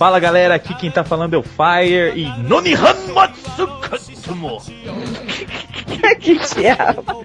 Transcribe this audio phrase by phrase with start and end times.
[0.00, 4.56] Fala galera, aqui quem tá falando é o Fire e Nonihan Matsukatsumo.
[6.18, 7.22] que diabo.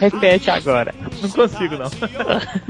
[0.00, 0.92] Repete agora.
[1.22, 1.88] Não consigo não.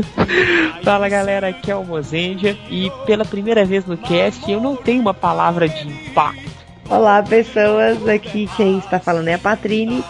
[0.84, 5.00] Fala galera, aqui é o Mozendia e pela primeira vez no cast eu não tenho
[5.00, 6.52] uma palavra de impacto.
[6.90, 10.04] Olá pessoas, aqui quem está falando é a Patrine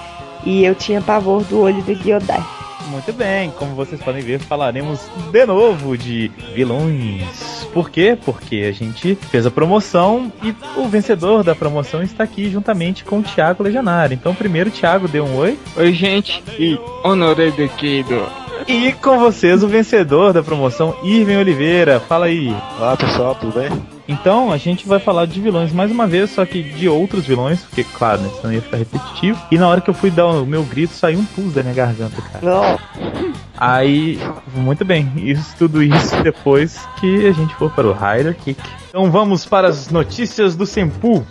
[0.45, 2.43] e eu tinha pavor do olho do Gyodai.
[2.93, 5.01] Muito bem, como vocês podem ver, falaremos
[5.33, 7.67] de novo de vilões.
[7.73, 8.19] Por quê?
[8.23, 13.21] Porque a gente fez a promoção e o vencedor da promoção está aqui juntamente com
[13.21, 14.15] o Thiago Legionário.
[14.15, 15.59] Então, primeiro, Thiago, dê um oi.
[15.75, 18.27] Oi, gente, e honorei de Kido.
[18.69, 21.99] E com vocês, o vencedor da promoção, Irving Oliveira.
[21.99, 22.55] Fala aí.
[22.79, 23.71] Olá, pessoal, tudo bem?
[24.13, 27.63] Então, a gente vai falar de vilões mais uma vez, só que de outros vilões,
[27.63, 29.41] porque, claro, né, senão ia ficar repetitivo.
[29.51, 31.75] E na hora que eu fui dar o meu grito, saiu um pulso da minha
[31.75, 32.45] garganta, cara.
[32.45, 32.79] Não.
[33.57, 34.21] Aí,
[34.55, 38.61] muito bem, isso, tudo isso depois que a gente for para o Rider Kick.
[38.91, 41.25] Então vamos para as notícias do Senpu.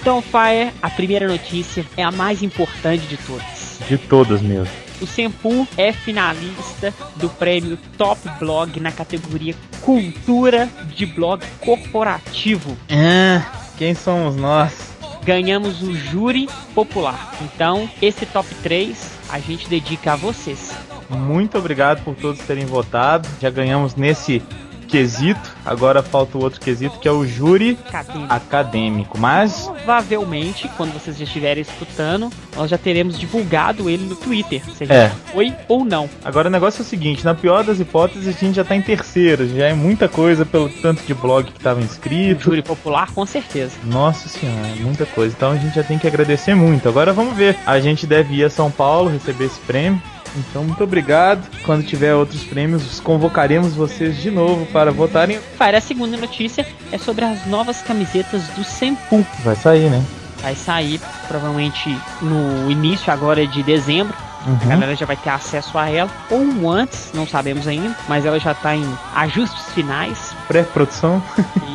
[0.00, 3.80] Então, Fire, a primeira notícia é a mais importante de todas.
[3.86, 4.79] De todas mesmo.
[5.00, 12.76] O Senpu é finalista do prêmio Top Blog na categoria Cultura de Blog Corporativo.
[12.90, 13.42] Ah,
[13.78, 14.90] quem somos nós?
[15.24, 17.34] Ganhamos o júri popular.
[17.42, 20.72] Então, esse top 3 a gente dedica a vocês.
[21.08, 23.28] Muito obrigado por todos terem votado.
[23.40, 24.42] Já ganhamos nesse
[24.90, 25.56] quesito.
[25.64, 28.32] Agora falta o outro quesito que é o júri Acadêmico.
[28.32, 29.18] acadêmico.
[29.18, 34.62] Mas Provavelmente, quando vocês já estiverem escutando, nós já teremos divulgado ele no Twitter.
[34.76, 35.10] Se a gente É.
[35.32, 36.08] foi ou não.
[36.24, 38.82] agora o negócio é o seguinte: na pior das hipóteses, a gente já tá em
[38.82, 39.48] terceiro.
[39.48, 42.44] Já é muita coisa pelo tanto de blog que tava O inscrito.
[42.44, 43.72] júri popular, com certeza.
[43.84, 45.34] Nossa senhora, é muita coisa.
[45.36, 46.88] Então a gente já tem que agradecer muito.
[46.88, 47.56] Agora vamos ver.
[47.66, 50.00] A gente deve ir a São Paulo receber esse prêmio.
[50.36, 51.46] Então, muito obrigado.
[51.64, 55.38] Quando tiver outros prêmios, convocaremos vocês de novo para votarem.
[55.58, 59.24] Fire, a segunda notícia é sobre as novas camisetas do Senpu.
[59.44, 60.02] Vai sair, né?
[60.42, 64.14] Vai sair provavelmente no início agora de dezembro.
[64.46, 64.56] A Uhum.
[64.70, 66.10] galera já vai ter acesso a ela.
[66.30, 67.94] Ou antes, não sabemos ainda.
[68.08, 70.34] Mas ela já tá em ajustes finais.
[70.48, 71.22] Pré-produção.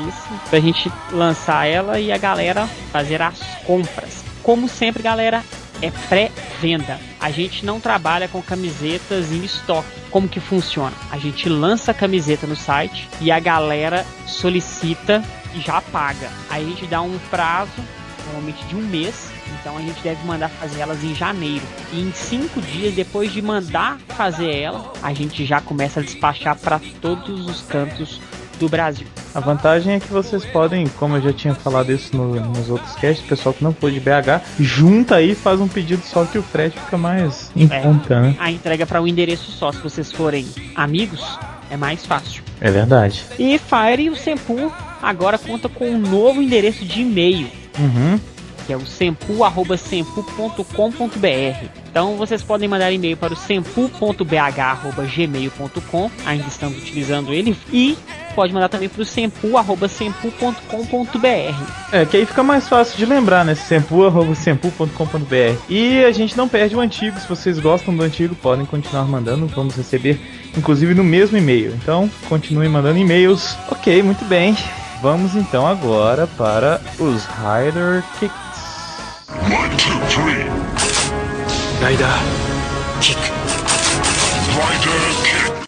[0.08, 0.50] Isso.
[0.50, 4.24] Pra gente lançar ela e a galera fazer as compras.
[4.42, 5.44] Como sempre, galera,
[5.80, 6.98] é pré-venda.
[7.25, 9.90] A gente não trabalha com camisetas em estoque.
[10.12, 10.96] Como que funciona?
[11.09, 15.24] A gente lança a camiseta no site e a galera solicita
[15.56, 16.30] e já paga.
[16.52, 17.72] Aí a gente dá um prazo,
[18.25, 19.31] normalmente de um mês.
[19.59, 21.66] Então a gente deve mandar fazer elas em janeiro.
[21.91, 26.56] E em cinco dias depois de mandar fazer ela, a gente já começa a despachar
[26.59, 28.22] para todos os cantos
[28.60, 29.08] do Brasil.
[29.34, 32.94] A vantagem é que vocês podem, como eu já tinha falado isso no- nos outros
[32.96, 36.38] casts, pessoal que não for de BH, junta aí e faz um pedido só que
[36.38, 37.80] o frete fica mais em É.
[37.82, 38.36] conta, né?
[38.40, 39.72] A entrega para um endereço só.
[39.74, 40.46] Se vocês forem
[40.76, 41.38] amigos,
[41.70, 42.44] é mais fácil.
[42.62, 43.26] É verdade.
[43.38, 48.18] E Fire e o Sempu agora conta com um novo endereço de e-mail, Uhum.
[48.66, 51.68] que é o sempu@sempu.com.br.
[51.90, 57.98] Então vocês podem mandar e-mail para o sempu.bh@gmail.com, ainda estamos utilizando ele, e
[58.35, 61.72] pode mandar também para o sempu@sempu.com.br.
[61.91, 63.56] É, que aí fica mais fácil de lembrar, né?
[63.56, 65.57] sempu.sempu.com.br.
[65.69, 67.19] E a gente não perde o antigo.
[67.19, 69.47] Se vocês gostam do antigo, podem continuar mandando.
[69.47, 70.19] Vamos receber,
[70.56, 71.74] inclusive, no mesmo e-mail.
[71.81, 73.57] Então, continuem mandando e-mails.
[73.72, 74.56] Ok, muito bem.
[75.01, 78.35] Vamos então agora para os Rider Kicks.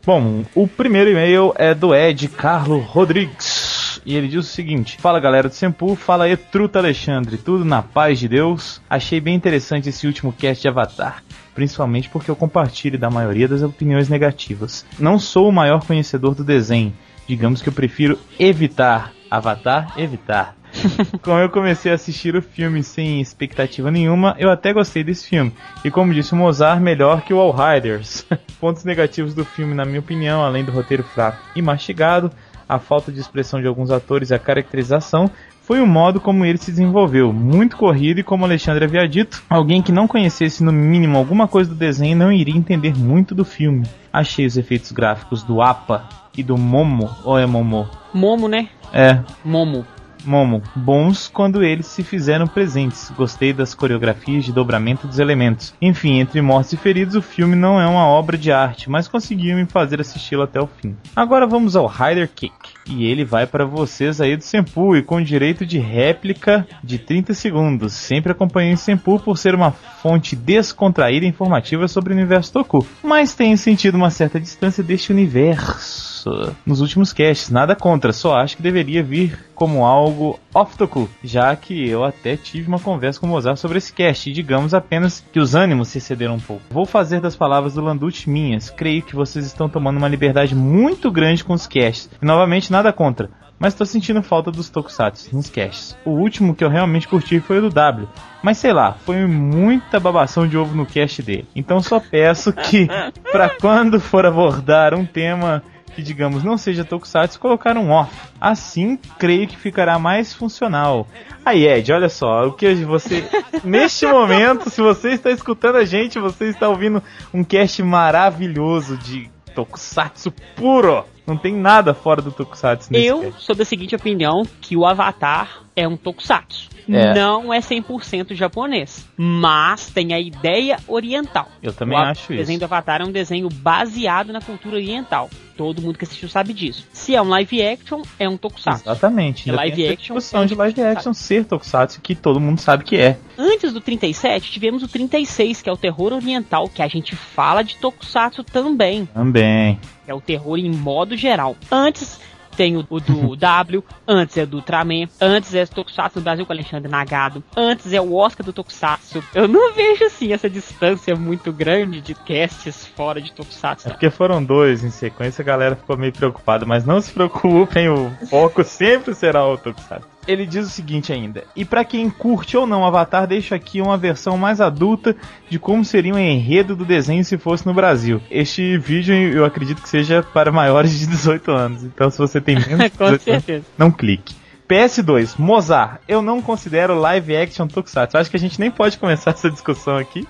[0.08, 4.00] Bom, o primeiro e-mail é do Ed Carlo Rodrigues.
[4.06, 7.82] E ele diz o seguinte: Fala galera do Sempu, fala aí, Truta Alexandre, tudo na
[7.82, 8.82] paz de Deus.
[8.90, 11.22] Achei bem interessante esse último cast de Avatar,
[11.54, 14.86] principalmente porque eu compartilho da maioria das opiniões negativas.
[14.98, 16.94] Não sou o maior conhecedor do desenho,
[17.28, 20.56] digamos que eu prefiro evitar Avatar, evitar.
[21.22, 25.54] Como eu comecei a assistir o filme sem expectativa nenhuma, eu até gostei desse filme.
[25.84, 28.26] E como disse o Mozart, melhor que o All Riders.
[28.60, 32.32] Pontos negativos do filme, na minha opinião, além do roteiro fraco e mastigado,
[32.68, 35.30] a falta de expressão de alguns atores e a caracterização,
[35.62, 37.34] foi o modo como ele se desenvolveu.
[37.34, 41.70] Muito corrido e como Alexandre havia dito, alguém que não conhecesse no mínimo alguma coisa
[41.70, 43.86] do desenho não iria entender muito do filme.
[44.12, 46.08] Achei os efeitos gráficos do APA
[46.38, 47.90] e do Momo, ou é Momo?
[48.14, 48.70] Momo, né?
[48.94, 49.86] É, Momo.
[50.28, 53.12] Momo, bons quando eles se fizeram presentes.
[53.16, 55.74] Gostei das coreografias de dobramento dos elementos.
[55.82, 59.56] Enfim, entre mortos e feridos, o filme não é uma obra de arte, mas conseguiu
[59.56, 60.96] me fazer assisti-lo até o fim.
[61.16, 62.54] Agora vamos ao Rider Kick.
[62.90, 67.34] E ele vai para vocês aí do Senpu e com direito de réplica de 30
[67.34, 67.94] segundos.
[67.94, 72.86] Sempre acompanhei o Senpu por ser uma fonte descontraída e informativa sobre o universo Toku,
[73.04, 76.17] mas tenho sentido uma certa distância deste universo
[76.66, 77.50] nos últimos casts.
[77.50, 82.68] Nada contra, só acho que deveria vir como algo off-Toku, já que eu até tive
[82.68, 85.98] uma conversa com o Mozart sobre esse cast e digamos apenas que os ânimos se
[85.98, 86.64] excederam um pouco.
[86.70, 88.70] Vou fazer das palavras do Landucci minhas.
[88.70, 92.10] Creio que vocês estão tomando uma liberdade muito grande com os casts.
[92.22, 95.98] E novamente, nada contra mas tô sentindo falta dos tokusatsu nos casts.
[96.06, 98.08] O último que eu realmente curti foi o do W,
[98.42, 101.48] mas sei lá, foi muita babação de ovo no cast dele.
[101.56, 102.88] Então só peço que,
[103.32, 105.64] para quando for abordar um tema
[105.98, 108.14] que, digamos, não seja Tokusatsu, colocar um off.
[108.40, 111.08] Assim, creio que ficará mais funcional.
[111.44, 113.28] Aí, Ed, olha só, o que você.
[113.66, 117.02] neste momento, se você está escutando a gente, você está ouvindo
[117.34, 121.04] um cast maravilhoso de Tokusatsu puro.
[121.26, 123.44] Não tem nada fora do Tokusatsu nesse Eu cast.
[123.44, 126.70] sou da seguinte opinião que o Avatar é um Tokusatsu.
[126.90, 127.14] É.
[127.14, 131.48] Não é 100% japonês, mas tem a ideia oriental.
[131.62, 132.60] Eu também o acho O desenho isso.
[132.60, 135.30] do Avatar é um desenho baseado na cultura oriental.
[135.56, 136.86] Todo mundo que assistiu sabe disso.
[136.94, 138.84] Se é um live action, é um Tokusatsu.
[138.84, 139.50] Exatamente.
[139.50, 142.84] É live action, discussão é um de live action ser Tokusatsu que todo mundo sabe
[142.84, 143.18] que é.
[143.38, 147.64] Antes do 37, tivemos o 36, que é o terror oriental, que a gente fala
[147.64, 149.08] de Tokusatsu também.
[149.14, 149.80] Também.
[150.08, 151.58] é o terror em modo geral.
[151.72, 152.20] Antes
[152.58, 156.46] tem o, o do W, antes é do Ultraman, antes é o Tokusatsu no Brasil
[156.46, 159.24] com Alexandre Nagado, antes é o Oscar do Tokusatsu.
[159.36, 163.88] Eu não vejo assim essa distância muito grande de casts fora de Tokusatsu.
[163.88, 167.88] É porque foram dois em sequência, a galera ficou meio preocupada, mas não se preocupem,
[167.90, 170.17] o foco sempre será o Tokusatsu.
[170.28, 173.98] Ele diz o seguinte ainda: E pra quem curte ou não Avatar, deixo aqui uma
[173.98, 175.16] versão mais adulta
[175.50, 178.22] de como seria o enredo do desenho se fosse no Brasil.
[178.30, 182.56] Este vídeo eu acredito que seja para maiores de 18 anos, então se você tem
[182.68, 183.66] menos de Com 18 anos, certeza.
[183.78, 184.36] não clique.
[184.68, 188.18] PS2, Mozart, eu não considero live action Tokusatsu.
[188.18, 190.28] Acho que a gente nem pode começar essa discussão aqui.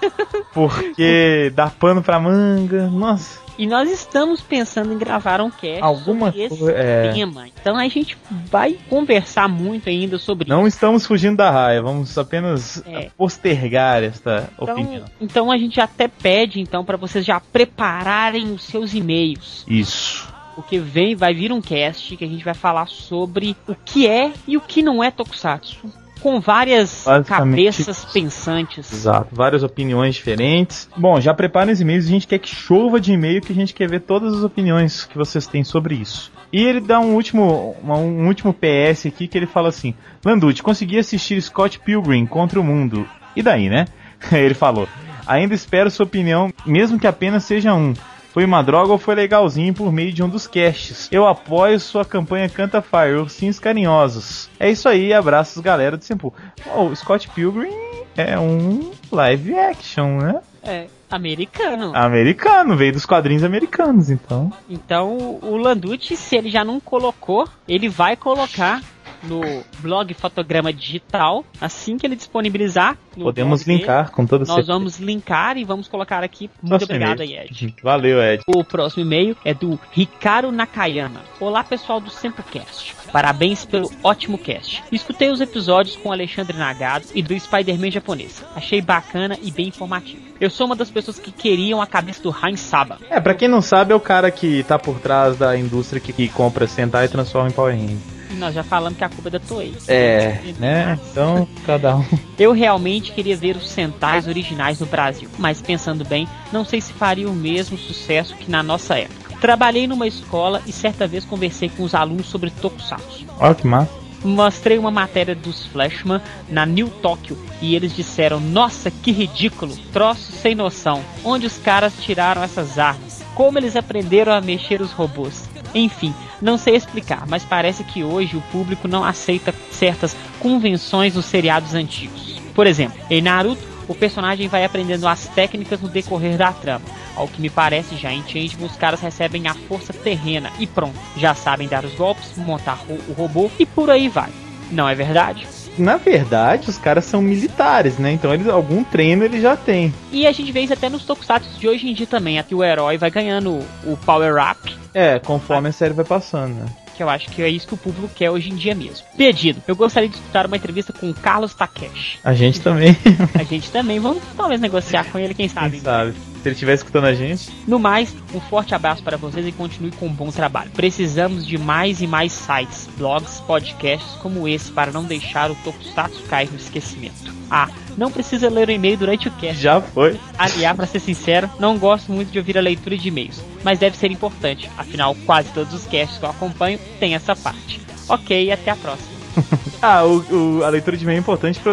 [0.52, 2.88] Porque dá pano pra manga.
[2.88, 7.12] Nossa, E nós estamos pensando em gravar um cast Alguma sobre esse é.
[7.12, 7.48] tema.
[7.48, 8.16] Então a gente
[8.50, 11.80] vai conversar muito ainda sobre não estamos fugindo da raia.
[11.82, 13.10] Vamos apenas É.
[13.16, 15.04] postergar esta Então, opinião.
[15.20, 19.64] então a gente até pede então para vocês já prepararem os seus e-mails.
[19.66, 20.28] Isso.
[20.54, 24.32] Porque vem, vai vir um cast que a gente vai falar sobre o que é
[24.46, 25.78] e o que não é Tokusatsu.
[26.20, 28.92] Com várias cabeças pensantes.
[28.92, 29.34] Exato.
[29.34, 30.88] Várias opiniões diferentes.
[30.96, 32.06] Bom, já preparem os e-mails.
[32.06, 35.04] A gente quer que chova de e-mail que a gente quer ver todas as opiniões
[35.04, 36.32] que vocês têm sobre isso.
[36.52, 40.98] E ele dá um último, um último PS aqui que ele fala assim: Landucci, consegui
[40.98, 43.06] assistir Scott Pilgrim contra o mundo.
[43.34, 43.86] E daí, né?
[44.32, 44.88] ele falou:
[45.26, 47.92] Ainda espero sua opinião, mesmo que apenas seja um.
[48.36, 51.08] Foi uma droga ou foi legalzinho por meio de um dos casts?
[51.10, 54.50] Eu apoio sua campanha Canta Fire, ursinhos carinhosos.
[54.60, 56.32] É isso aí, abraços galera do Simple.
[56.76, 57.72] Oh, Scott Pilgrim
[58.14, 60.42] é um live action, né?
[60.62, 61.92] É, americano.
[61.96, 64.52] Americano, veio dos quadrinhos americanos, então.
[64.68, 68.82] Então o Landucci, se ele já não colocou, ele vai colocar
[69.26, 72.96] no blog Fotograma Digital, assim que ele disponibilizar.
[73.14, 74.72] Podemos dele, linkar com toda Nós certeza.
[74.72, 76.50] vamos linkar e vamos colocar aqui.
[76.62, 77.74] Muito Nosso obrigado aí, Ed.
[77.82, 78.42] Valeu, Ed.
[78.46, 81.20] O próximo e-mail é do Ricardo Nakayama.
[81.40, 82.94] Olá, pessoal do Sempocast.
[83.12, 84.82] Parabéns pelo ótimo cast.
[84.92, 88.44] Escutei os episódios com Alexandre Nagado e do Spider-Man japonês.
[88.54, 90.22] Achei bacana e bem informativo.
[90.40, 92.98] Eu sou uma das pessoas que queriam a cabeça do Heinz Saba.
[93.08, 96.12] É, pra quem não sabe, é o cara que tá por trás da indústria que,
[96.12, 98.15] que compra Sentai e transforma em Power Rangers.
[98.30, 99.74] E nós já falamos que a culpa é da Toei.
[99.88, 100.98] É, né?
[101.10, 102.04] Então, cada um.
[102.38, 106.92] Eu realmente queria ver os Sentais originais no Brasil, mas pensando bem, não sei se
[106.92, 109.26] faria o mesmo sucesso que na nossa época.
[109.40, 113.26] Trabalhei numa escola e certa vez conversei com os alunos sobre Tokusatsu.
[113.38, 114.06] Ó, que massa.
[114.24, 119.76] Mostrei uma matéria dos Flashman na New Tokyo e eles disseram: Nossa, que ridículo!
[119.92, 121.02] Troço sem noção.
[121.22, 123.22] Onde os caras tiraram essas armas?
[123.34, 125.48] Como eles aprenderam a mexer os robôs?
[125.74, 131.26] Enfim, não sei explicar, mas parece que hoje o público não aceita certas convenções nos
[131.26, 132.40] seriados antigos.
[132.54, 136.84] Por exemplo, em Naruto, o personagem vai aprendendo as técnicas no decorrer da trama.
[137.14, 140.98] Ao que me parece, já em Changeman, os caras recebem a força terrena e pronto,
[141.16, 144.30] já sabem dar os golpes, montar o robô e por aí vai.
[144.70, 145.46] Não é verdade?
[145.78, 148.12] Na verdade, os caras são militares, né?
[148.12, 149.92] Então eles algum treino eles já têm.
[150.10, 152.64] E a gente vê isso até nos tokusatsu de hoje em dia também, aqui o
[152.64, 156.66] herói vai ganhando o power-up, É, conforme a série vai passando, né?
[156.96, 159.06] que eu acho que é isso que o público quer hoje em dia mesmo.
[159.18, 162.18] Pedido, eu gostaria de escutar uma entrevista com o Carlos Takeshi.
[162.24, 162.96] A gente também.
[163.38, 165.72] A gente também, vamos talvez negociar com ele, quem sabe.
[165.72, 166.14] Quem sabe.
[166.46, 167.50] Se ele estiver escutando a gente.
[167.66, 170.70] No mais, um forte abraço para vocês e continue com um bom trabalho.
[170.70, 176.22] Precisamos de mais e mais sites, blogs, podcasts como esse para não deixar o Tokusatsu
[176.28, 177.34] cair no esquecimento.
[177.50, 179.60] Ah, não precisa ler o e-mail durante o cast.
[179.60, 180.20] Já foi.
[180.38, 183.96] Aliás, para ser sincero, não gosto muito de ouvir a leitura de e-mails, mas deve
[183.96, 187.80] ser importante, afinal, quase todos os casts que eu acompanho têm essa parte.
[188.08, 189.15] Ok, até a próxima.
[189.82, 191.72] ah, o, o, a leitura de e-mail é importante para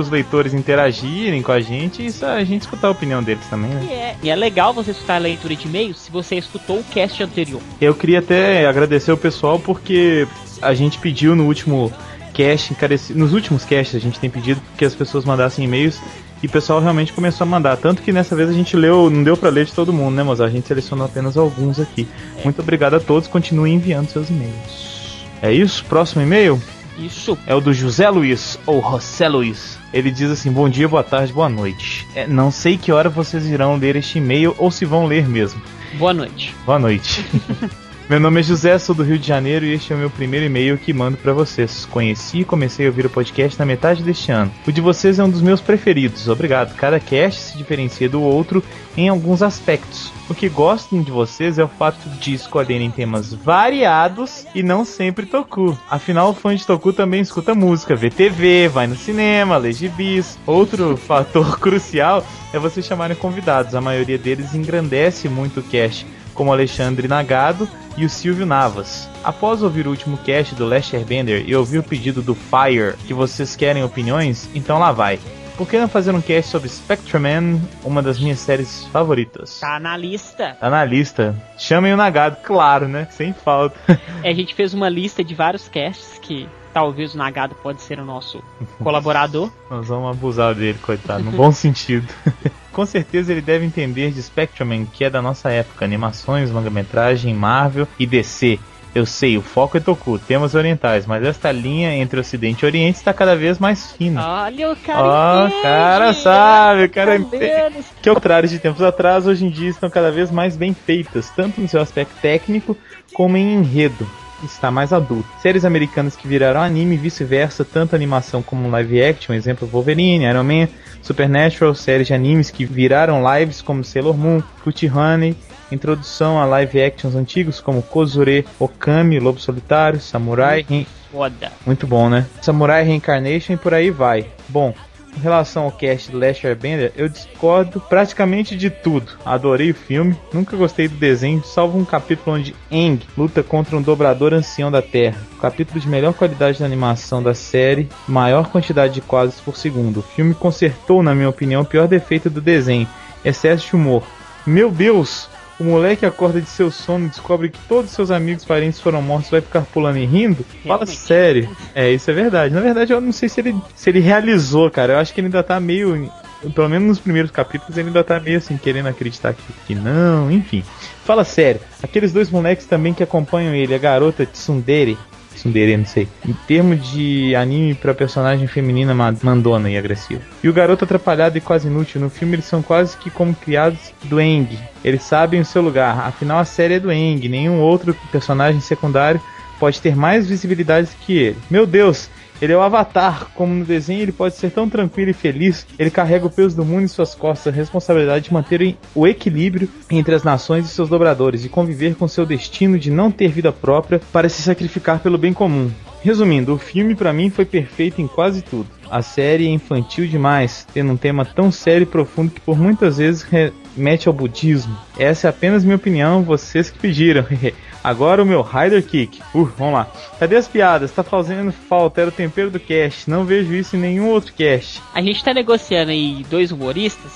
[0.00, 3.70] os leitores interagirem com a gente e isso, a gente escutar a opinião deles também,
[3.70, 3.86] né?
[3.88, 6.84] E é, e é legal você escutar a leitura de e-mails se você escutou o
[6.84, 7.60] cast anterior.
[7.80, 10.26] Eu queria até agradecer o pessoal porque
[10.60, 11.92] a gente pediu no último
[12.32, 13.14] cast, encareci...
[13.14, 16.00] nos últimos casts a gente tem pedido que as pessoas mandassem e-mails
[16.42, 17.76] e o pessoal realmente começou a mandar.
[17.76, 20.22] Tanto que nessa vez a gente leu, não deu para ler de todo mundo, né,
[20.22, 22.06] mas a gente selecionou apenas alguns aqui.
[22.38, 22.44] É.
[22.44, 25.24] Muito obrigado a todos, continuem enviando seus e-mails.
[25.40, 25.84] É isso?
[25.86, 26.60] Próximo e-mail?
[26.98, 27.36] Isso.
[27.46, 29.78] É o do José Luiz, ou José Luiz.
[29.92, 32.06] Ele diz assim: Bom dia, boa tarde, boa noite.
[32.14, 35.60] É, não sei que hora vocês irão ler este e-mail ou se vão ler mesmo.
[35.94, 36.54] Boa noite.
[36.64, 37.24] Boa noite.
[38.08, 40.44] Meu nome é José, sou do Rio de Janeiro e este é o meu primeiro
[40.44, 41.86] e-mail que mando para vocês.
[41.86, 44.52] Conheci e comecei a ouvir o podcast na metade deste ano.
[44.66, 46.76] O de vocês é um dos meus preferidos, obrigado.
[46.76, 48.62] Cada cast se diferencia do outro
[48.94, 50.12] em alguns aspectos.
[50.28, 55.24] O que gosto de vocês é o fato de escolherem temas variados e não sempre
[55.24, 55.76] Toku.
[55.90, 60.38] Afinal, o fã de Toku também escuta música, vê TV, vai no cinema, lê gibis.
[60.46, 63.74] Outro fator crucial é vocês chamarem convidados.
[63.74, 69.08] A maioria deles engrandece muito o cast como Alexandre Nagado e o Silvio Navas.
[69.22, 73.14] Após ouvir o último cast do Last Airbender e ouvir o pedido do Fire que
[73.14, 75.18] vocês querem opiniões, então lá vai.
[75.56, 79.60] Por que não fazer um cast sobre Spectreman, uma das minhas séries favoritas?
[79.60, 80.56] Tá na lista.
[80.58, 81.34] Tá na lista.
[81.56, 83.06] Chamem o Nagado, claro, né?
[83.10, 83.78] Sem falta.
[84.22, 88.00] é, a gente fez uma lista de vários casts que talvez o Nagado pode ser
[88.00, 88.42] o nosso
[88.82, 89.48] colaborador.
[89.70, 92.12] Nós vamos abusar dele, coitado, no bom sentido.
[92.72, 97.86] Com certeza ele deve entender de Spectreman, que é da nossa época, animações, longa-metragem, Marvel
[97.96, 98.58] e DC.
[98.92, 102.96] Eu sei, o foco é Toku, temas orientais, mas esta linha entre Ocidente e Oriente
[102.96, 104.44] está cada vez mais fina.
[104.44, 107.84] Olha o cara oh, cara sabe, o cara entende.
[108.00, 111.28] Que ao contrário de tempos atrás, hoje em dia estão cada vez mais bem feitas,
[111.30, 112.76] tanto no seu aspecto técnico
[113.12, 114.08] como em enredo
[114.42, 115.28] está mais adulto.
[115.40, 120.44] Séries americanas que viraram anime e vice-versa, tanto animação como live action, exemplo Wolverine, Iron
[120.44, 120.68] Man,
[121.02, 125.36] Supernatural, séries de animes que viraram lives como Sailor Moon, Fruit Honey,
[125.70, 130.64] introdução a live actions antigos como Kozure, Okami, Lobo Solitário, Samurai.
[130.68, 131.52] Muito foda.
[131.64, 132.26] Muito bom, né?
[132.40, 134.26] Samurai Reincarnation e por aí vai.
[134.48, 134.74] Bom,
[135.16, 139.12] em relação ao cast do Last Airbender, eu discordo praticamente de tudo.
[139.24, 143.82] Adorei o filme, nunca gostei do desenho, salvo um capítulo onde Eng luta contra um
[143.82, 145.20] dobrador ancião da Terra.
[145.36, 150.00] O capítulo de melhor qualidade de animação da série, maior quantidade de quadros por segundo.
[150.00, 152.88] O filme consertou, na minha opinião, o pior defeito do desenho,
[153.24, 154.02] excesso de humor.
[154.46, 158.46] Meu Deus, o moleque acorda de seu sono e descobre que todos seus amigos e
[158.46, 160.44] parentes foram mortos vai ficar pulando e rindo?
[160.66, 161.48] Fala sério.
[161.74, 162.52] É, isso é verdade.
[162.52, 164.94] Na verdade, eu não sei se ele, se ele realizou, cara.
[164.94, 166.10] Eu acho que ele ainda tá meio.
[166.54, 170.30] Pelo menos nos primeiros capítulos, ele ainda tá meio assim, querendo acreditar que, que não,
[170.30, 170.62] enfim.
[171.04, 174.98] Fala sério, aqueles dois moleques também que acompanham ele, a garota Tsundere,
[175.34, 176.08] tsundere, não sei.
[176.26, 180.22] Em termos de anime para personagem feminina mandona e agressiva.
[180.42, 183.92] E o garoto atrapalhado e quase inútil, no filme eles são quase que como criados
[184.04, 184.58] do Eng.
[184.84, 189.20] Eles sabem o seu lugar, afinal a série é do Eng, nenhum outro personagem secundário
[189.58, 191.36] pode ter mais visibilidade que ele.
[191.50, 192.10] Meu Deus,
[192.44, 195.90] ele é o avatar, como no desenho ele pode ser tão tranquilo e feliz, ele
[195.90, 200.14] carrega o peso do mundo em suas costas, a responsabilidade de manter o equilíbrio entre
[200.14, 204.00] as nações e seus dobradores, e conviver com seu destino de não ter vida própria
[204.12, 205.70] para se sacrificar pelo bem comum.
[206.02, 208.68] Resumindo, o filme para mim foi perfeito em quase tudo.
[208.90, 212.98] A série é infantil demais, tendo um tema tão sério e profundo que por muitas
[212.98, 214.76] vezes remete ao budismo.
[214.98, 217.24] Essa é apenas minha opinião, vocês que pediram.
[217.84, 219.20] Agora o meu Rider Kick.
[219.34, 219.86] Uh, vamos lá.
[220.18, 220.90] Cadê as piadas?
[220.90, 223.10] Tá fazendo falta, era o tempero do cast.
[223.10, 224.80] Não vejo isso em nenhum outro cast.
[224.94, 227.12] A gente tá negociando aí dois humoristas.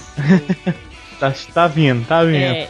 [1.18, 2.36] tá, tá vindo, tá vindo.
[2.36, 2.68] É,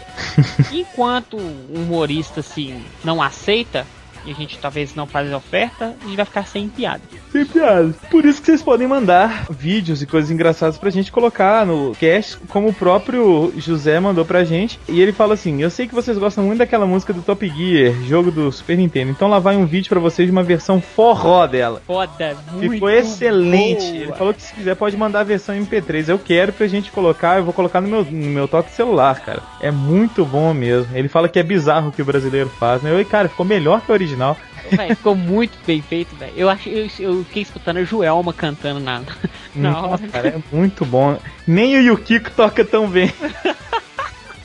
[0.71, 3.85] enquanto um humorista assim não aceita,
[4.25, 7.01] e a gente talvez não faz a oferta, a gente vai ficar sem piada.
[7.31, 7.95] Sem piada.
[8.11, 12.39] Por isso que vocês podem mandar vídeos e coisas engraçadas pra gente colocar no cast,
[12.49, 14.79] como o próprio José mandou pra gente.
[14.89, 17.95] E ele fala assim: Eu sei que vocês gostam muito daquela música do Top Gear,
[18.07, 19.11] jogo do Super Nintendo.
[19.11, 21.83] Então lá vai um vídeo pra vocês de uma versão forró dela.
[21.87, 23.91] Foda, muito Ficou excelente.
[23.91, 24.03] Boa.
[24.03, 26.09] Ele falou que se quiser pode mandar a versão MP3.
[26.09, 29.43] Eu quero pra gente colocar, eu vou colocar no meu, no meu toque celular, cara.
[29.61, 30.97] É muito bom mesmo.
[30.97, 32.99] Ele fala que é bizarro o que o brasileiro faz, né?
[32.99, 34.37] Eu, cara, ficou melhor que o original original.
[34.71, 36.33] Véio, ficou muito bem feito, velho.
[36.37, 39.03] Eu, acho, eu, eu fiquei escutando a Joelma cantando na,
[39.55, 40.09] na Nossa, hora.
[40.09, 41.17] cara, é muito bom.
[41.47, 43.13] Nem o Yukiko toca tão bem.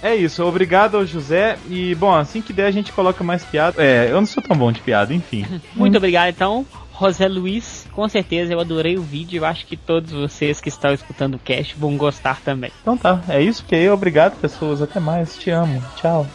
[0.06, 1.58] É isso, obrigado ao José.
[1.70, 3.82] E, bom, assim que der a gente coloca mais piada.
[3.82, 5.46] É, eu não sou tão bom de piada, enfim.
[5.74, 6.66] Muito obrigado, então.
[7.00, 9.38] José Luiz, com certeza eu adorei o vídeo.
[9.38, 12.70] Eu acho que todos vocês que estão escutando o cast vão gostar também.
[12.82, 13.94] Então tá, é isso que eu.
[13.94, 14.82] Obrigado, pessoas.
[14.82, 15.38] Até mais.
[15.38, 15.82] Te amo.
[15.96, 16.28] Tchau.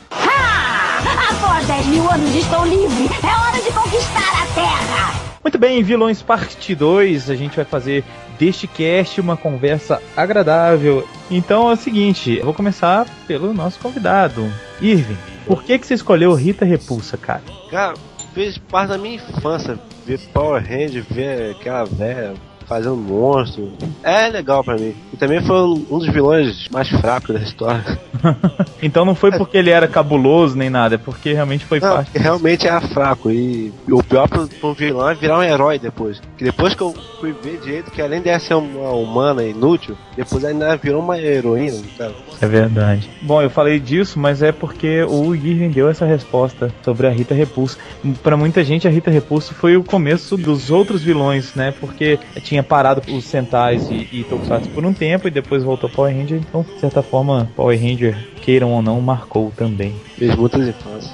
[0.98, 3.08] Após 10 mil anos estou livre.
[3.22, 5.28] É hora de conquistar a Terra.
[5.42, 8.04] Muito bem, Vilões Parte 2, a gente vai fazer
[8.38, 11.06] deste cast uma conversa agradável.
[11.30, 14.50] Então é o seguinte, eu vou começar pelo nosso convidado,
[14.80, 15.16] Irving.
[15.46, 17.42] Por que, que você escolheu Rita Repulsa, cara?
[17.70, 17.94] Cara,
[18.34, 22.34] fez parte da minha infância ver Power Ranger, ver aquela velha
[22.68, 23.72] fazendo monstro.
[24.02, 24.94] É legal pra mim.
[25.12, 27.98] E também foi um dos vilões mais fracos da história.
[28.82, 32.06] então não foi porque ele era cabuloso nem nada, é porque realmente foi Não, parte.
[32.10, 33.30] porque realmente era fraco.
[33.30, 36.20] E o pior pro, pro vilão é virar um herói depois.
[36.36, 40.44] Que depois que eu fui ver direito que além de ser uma humana inútil, depois
[40.44, 42.12] ainda virou uma heroína, cara.
[42.40, 43.08] É verdade.
[43.22, 47.34] Bom, eu falei disso, mas é porque o Irving deu essa resposta sobre a Rita
[47.34, 47.78] Repulso.
[48.22, 51.72] Pra muita gente, a Rita Repulso foi o começo dos outros vilões, né?
[51.80, 56.14] Porque tinha parado os Sentais e, e Tokusatsu por um tempo e depois voltou Power
[56.16, 56.38] Ranger.
[56.38, 59.94] Então, de certa forma, Power Ranger, queiram ou não, marcou também.
[60.16, 61.12] Fez muitas infâncias.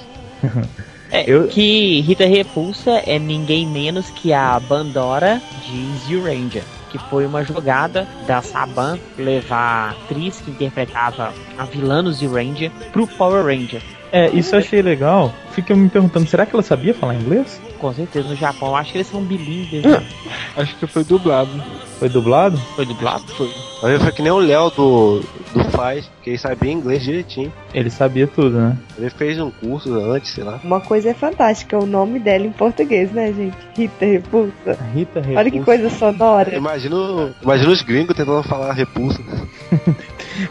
[1.11, 6.63] É, Eu- que Rita Repulsa é ninguém menos que a Bandora de Zio Ranger.
[6.91, 12.33] Que foi uma jogada da Saban levar a atriz que interpretava a vilã no Zio
[12.35, 13.83] Ranger pro Power Ranger.
[14.13, 15.33] É, isso eu achei legal.
[15.51, 17.61] Fica me perguntando, será que ela sabia falar inglês?
[17.79, 19.83] Com certeza no Japão, acho que eles são bilíngues.
[19.85, 20.03] né?
[20.57, 21.51] Acho que foi dublado.
[21.99, 22.57] Foi dublado?
[22.77, 23.25] Foi dublado?
[23.35, 23.51] Foi.
[23.83, 25.21] Mas foi que nem o Léo do,
[25.53, 27.53] do Faz, que ele sabia inglês direitinho.
[27.75, 28.79] Ele sabia tudo, né?
[28.97, 30.61] Ele fez um curso antes, sei lá.
[30.63, 33.57] Uma coisa é fantástica, o nome dela em português, né, gente?
[33.77, 34.79] Rita Repulsa.
[34.95, 35.39] Rita Repulsa.
[35.41, 36.55] Olha que coisa sonora.
[36.55, 39.21] Imagina, o- imagina os gringos tentando falar repulsa.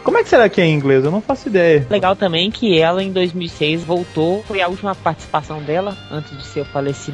[0.02, 1.04] Como é que será que é em inglês?
[1.04, 1.86] Eu não faço ideia.
[1.90, 6.64] Legal também que ela em 2006 voltou, foi a última participação dela antes de seu
[6.64, 7.13] falecimento,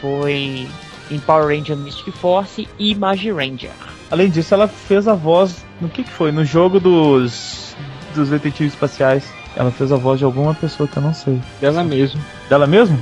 [0.00, 0.66] foi
[1.10, 3.72] em Power Ranger Mystic Force e Magi Ranger.
[4.10, 5.64] Além disso, ela fez a voz.
[5.80, 6.32] No que, que foi?
[6.32, 7.74] No jogo dos.
[8.14, 9.30] dos detetives espaciais.
[9.56, 11.40] Ela fez a voz de alguma pessoa que eu não sei.
[11.60, 12.20] Dela mesmo.
[12.48, 12.98] Dela mesmo?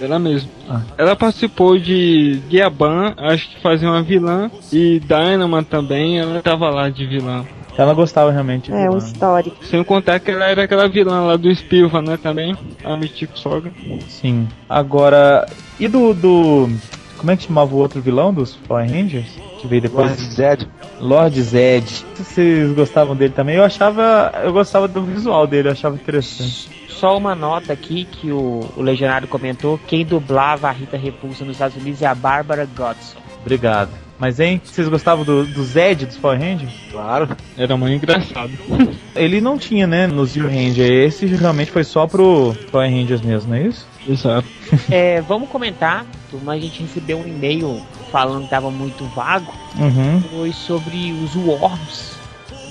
[0.00, 0.50] Dela mesmo.
[0.68, 0.80] Ah.
[0.98, 4.50] Ela participou de Guiaban, acho que fazia uma vilã.
[4.72, 7.44] E Dynama também, ela tava lá de vilã.
[7.76, 8.72] Ela gostava realmente.
[8.72, 9.64] É, um histórico.
[9.64, 12.56] Sem contar que ela era aquela vilã lá do Spilva, né, também.
[12.84, 13.72] A Mythic Soga.
[14.08, 14.48] Sim.
[14.68, 15.46] Agora.
[15.78, 16.12] E do.
[16.12, 16.70] do.
[17.16, 19.38] Como é que chamava o outro vilão dos Power Rangers?
[19.60, 20.08] Que veio depois.
[20.08, 20.68] Lord Zed.
[21.00, 21.86] Lord Zed.
[21.86, 24.32] Se vocês gostavam dele também, eu achava.
[24.42, 26.68] Eu gostava do visual dele, eu achava interessante.
[26.88, 31.54] Só uma nota aqui que o, o Legionário comentou: quem dublava a Rita Repulsa nos
[31.54, 33.18] Estados Unidos é a Bárbara Godson.
[33.40, 33.90] Obrigado.
[34.22, 36.72] Mas hein, vocês gostavam do, do Zed dos Power Rangers?
[36.92, 37.28] Claro.
[37.58, 38.52] Era muito engraçado.
[39.16, 40.88] Ele não tinha, né, no Zero Ranger.
[40.88, 43.84] Esse realmente foi só pro Power Rangers mesmo, não é isso?
[44.08, 44.46] Exato.
[44.90, 46.06] É, vamos comentar,
[46.44, 49.52] mas a gente recebeu um e-mail falando que estava muito vago.
[49.78, 50.22] Uhum.
[50.30, 52.21] Foi sobre os Worms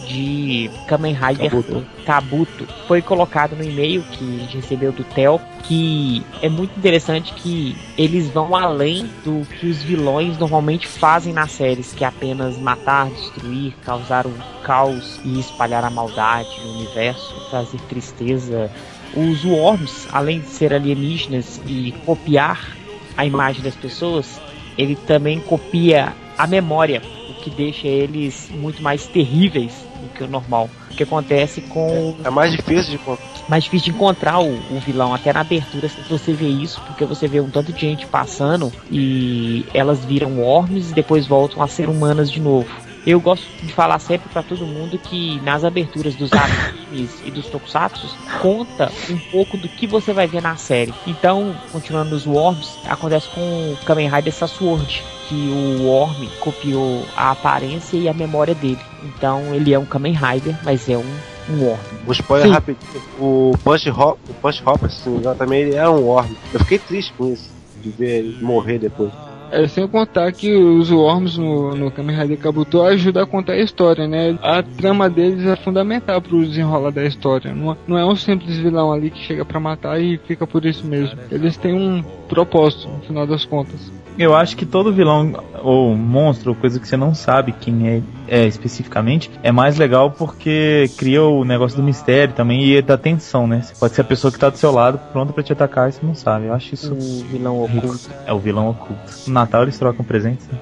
[0.08, 1.86] de Kamen Rider Kabuto.
[2.06, 2.68] Kabuto.
[2.88, 7.76] Foi colocado no e-mail que a gente recebeu do Theo que é muito interessante que
[7.98, 13.10] eles vão além do que os vilões normalmente fazem nas séries, que é apenas matar,
[13.10, 14.34] destruir, causar o
[14.64, 18.72] caos e espalhar a maldade no universo, trazer tristeza.
[19.16, 22.76] Os Worms, além de ser alienígenas e copiar
[23.18, 24.42] a imagem das pessoas,
[24.78, 30.28] ele também copia a memória, o que deixa eles muito mais terríveis do que o
[30.28, 30.70] normal.
[30.90, 33.00] O que acontece com É mais difícil de
[33.48, 35.14] mais difícil de encontrar o, o vilão.
[35.14, 39.66] Até na abertura você vê isso, porque você vê um tanto de gente passando e
[39.74, 42.70] elas viram worms e depois voltam a ser humanas de novo.
[43.06, 47.48] Eu gosto de falar sempre pra todo mundo que nas aberturas dos animes e dos
[47.48, 48.08] tokusatsu
[48.40, 50.94] conta um pouco do que você vai ver na série.
[51.08, 57.32] Então, continuando nos Worms, acontece com o Kamen Rider Sasword, que o Worm copiou a
[57.32, 58.82] aparência e a memória dele.
[59.02, 61.06] Então, ele é um Kamen Rider, mas é um,
[61.50, 61.80] um Worm.
[62.06, 62.54] Um spoiler Sim.
[62.54, 63.02] rapidinho.
[63.18, 66.28] O Punch, Hop, o Punch Hopper, se não me engano, também ele era um Worm.
[66.54, 67.50] Eu fiquei triste com isso,
[67.82, 69.10] de ver ele morrer depois.
[69.52, 73.60] É, sem contar que os Worms no, no Kamen Rider Kabuto ajudam a contar a
[73.60, 74.38] história, né?
[74.42, 77.54] A trama deles é fundamental pro desenrolar da história.
[77.54, 80.86] Não, não é um simples vilão ali que chega pra matar e fica por isso
[80.86, 81.18] mesmo.
[81.30, 84.01] Eles têm um propósito, no final das contas.
[84.18, 88.02] Eu acho que todo vilão ou monstro, ou coisa que você não sabe quem é,
[88.28, 93.48] é especificamente, é mais legal porque cria o negócio do mistério também e da tensão,
[93.48, 93.62] né?
[93.62, 95.94] Você pode ser a pessoa que tá do seu lado, pronta pra te atacar e
[95.94, 96.46] você não sabe.
[96.48, 98.10] Eu acho isso O vilão oculto.
[98.26, 99.12] é o vilão oculto.
[99.28, 100.58] No Natal eles trocam presentes, né?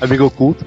[0.00, 0.64] Amigo oculto.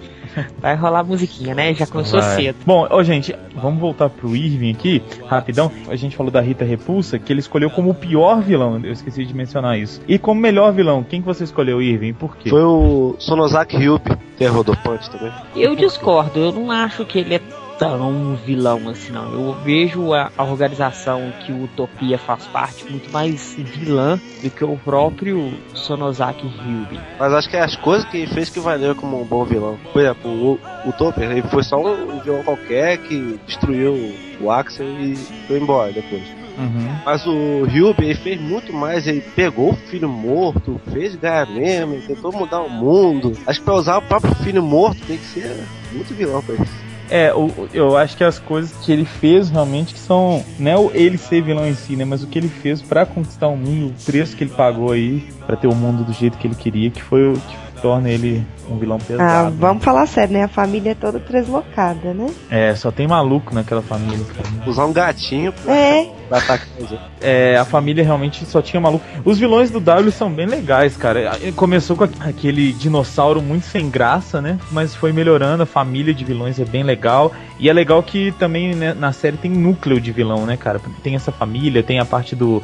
[0.59, 1.73] Vai rolar musiquinha, né?
[1.73, 2.35] Já começou Vai.
[2.35, 2.57] cedo.
[2.65, 5.71] Bom, ô gente, vamos voltar pro Irving aqui, rapidão.
[5.87, 8.79] A gente falou da Rita Repulsa, que ele escolheu como o pior vilão.
[8.83, 10.01] Eu esqueci de mencionar isso.
[10.07, 12.13] E como melhor vilão, quem que você escolheu, Irving?
[12.13, 12.49] Por quê?
[12.49, 15.31] Foi o Sonozaki Ryubi, que é rodopante também.
[15.55, 17.41] Eu discordo, eu não acho que ele é
[17.81, 19.33] tão vilão assim, não.
[19.33, 24.63] Eu vejo a, a organização que o Utopia faz parte muito mais vilã do que
[24.63, 26.99] o próprio Sonozaki Ryubi.
[27.17, 29.79] Mas acho que é as coisas que ele fez que valeu como um bom vilão.
[29.91, 34.85] Por exemplo, o, o Topper, ele foi só um vilão qualquer que destruiu o Axel
[34.87, 35.15] e
[35.47, 36.21] foi embora depois.
[36.59, 36.99] Uhum.
[37.03, 41.99] Mas o Ryubi, ele fez muito mais, ele pegou o filho morto, fez ganhar mesmo,
[42.01, 43.33] tentou mudar o mundo.
[43.47, 46.90] Acho que pra usar o próprio filho morto tem que ser muito vilão pra isso.
[47.11, 50.43] É, o- eu acho que as coisas que ele fez realmente que são.
[50.57, 52.05] Não é o ele ser vilão em si, né?
[52.05, 55.27] Mas o que ele fez pra conquistar o mundo, o preço que ele pagou aí
[55.45, 58.77] pra ter o mundo do jeito que ele queria, que foi que torna ele um
[58.77, 59.55] vilão Ah, pesado.
[59.57, 60.43] vamos falar sério, né?
[60.43, 62.27] A família é toda deslocada, né?
[62.49, 64.69] É, só tem maluco naquela família, cara.
[64.69, 67.11] Usar um gatinho pra, É, pra atacar os outros.
[67.21, 69.03] É, a família realmente só tinha maluco.
[69.25, 71.31] Os vilões do W são bem legais, cara.
[71.55, 74.57] Começou com aquele dinossauro muito sem graça, né?
[74.71, 77.31] Mas foi melhorando, a família de vilões é bem legal.
[77.59, 80.79] E é legal que também né, na série tem núcleo de vilão, né, cara?
[81.03, 82.61] Tem essa família, tem a parte do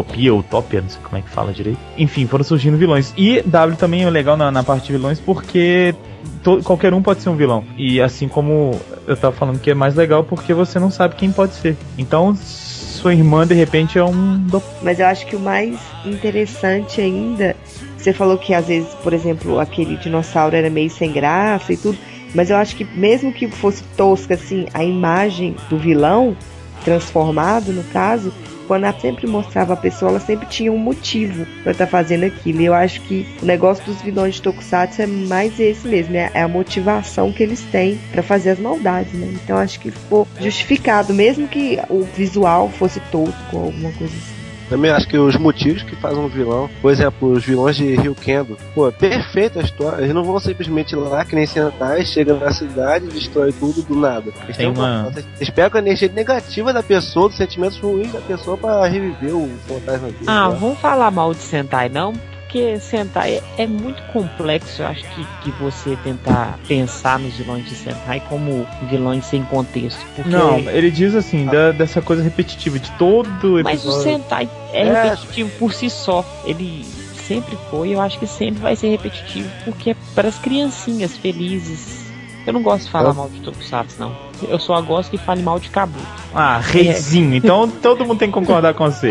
[0.00, 1.78] Utopia, Utopia, não sei como é que fala direito.
[1.96, 3.12] Enfim, foram surgindo vilões.
[3.16, 5.94] E W também é legal na, na parte de vilões porque
[6.42, 7.64] to- qualquer um pode ser um vilão.
[7.76, 11.32] E assim como eu tava falando que é mais legal porque você não sabe quem
[11.32, 11.76] pode ser.
[11.96, 14.44] Então, sua irmã de repente é um
[14.82, 17.56] mas eu acho que o mais interessante ainda,
[17.96, 21.98] você falou que às vezes, por exemplo, aquele dinossauro era meio sem graça e tudo,
[22.34, 26.36] mas eu acho que mesmo que fosse tosca assim, a imagem do vilão
[26.84, 28.32] transformado no caso,
[28.66, 32.60] quando ela sempre mostrava a pessoa, ela sempre tinha um motivo pra estar fazendo aquilo.
[32.60, 36.30] E eu acho que o negócio dos vilões de Tokusatsu é mais esse mesmo, né?
[36.34, 39.30] É a motivação que eles têm pra fazer as maldades, né?
[39.42, 44.35] Então acho que ficou justificado, mesmo que o visual fosse tosco ou alguma coisa assim.
[44.68, 48.14] Também acho que os motivos que fazem um vilão, por exemplo, os vilões de Rio
[48.14, 50.02] Kendo, pô, é perfeita a história.
[50.02, 53.82] Eles não vão simplesmente ir lá que nem Sentai, chegam na cidade e destrói tudo
[53.82, 54.32] do nada.
[54.44, 58.56] Eles, Tem uma- eles pegam a energia negativa da pessoa, dos sentimentos ruins da pessoa
[58.56, 60.24] pra reviver o fantasma dele.
[60.26, 60.56] Ah, né?
[60.58, 62.12] vamos falar mal de Sentai não,
[62.46, 64.80] porque Sentai é, é muito complexo.
[64.82, 69.98] Eu acho que, que você tentar pensar nos vilões de Sentai como vilões sem contexto.
[70.14, 70.30] Porque...
[70.30, 74.02] Não, ele diz assim, da- dessa coisa repetitiva de todo Mas o episódio.
[74.02, 75.02] Sentai é, É.
[75.04, 76.24] repetitivo por si só.
[76.44, 76.84] Ele
[77.26, 82.05] sempre foi, eu acho que sempre vai ser repetitivo, porque é para as criancinhas felizes.
[82.46, 84.14] Eu não gosto de falar Eu- mal de Tokusatsu, não.
[84.48, 86.04] Eu só gosto que fale mal de Kabuto.
[86.34, 87.34] Ah, reizinho.
[87.34, 89.10] Então todo mundo tem que concordar com você.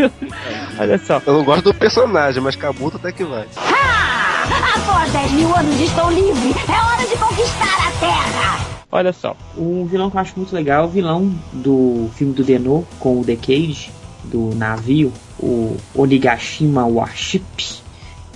[0.78, 1.20] Olha só.
[1.26, 3.46] Eu não gosto do personagem, mas Kabuto até que vai.
[4.74, 6.54] Após 10 mil anos estou livre.
[6.68, 8.66] É hora de conquistar a Terra.
[8.90, 12.42] Olha só, um vilão que eu acho muito legal é o vilão do filme do
[12.44, 13.90] Denô com o The Cage,
[14.24, 17.42] do navio, o Onigashima Warship,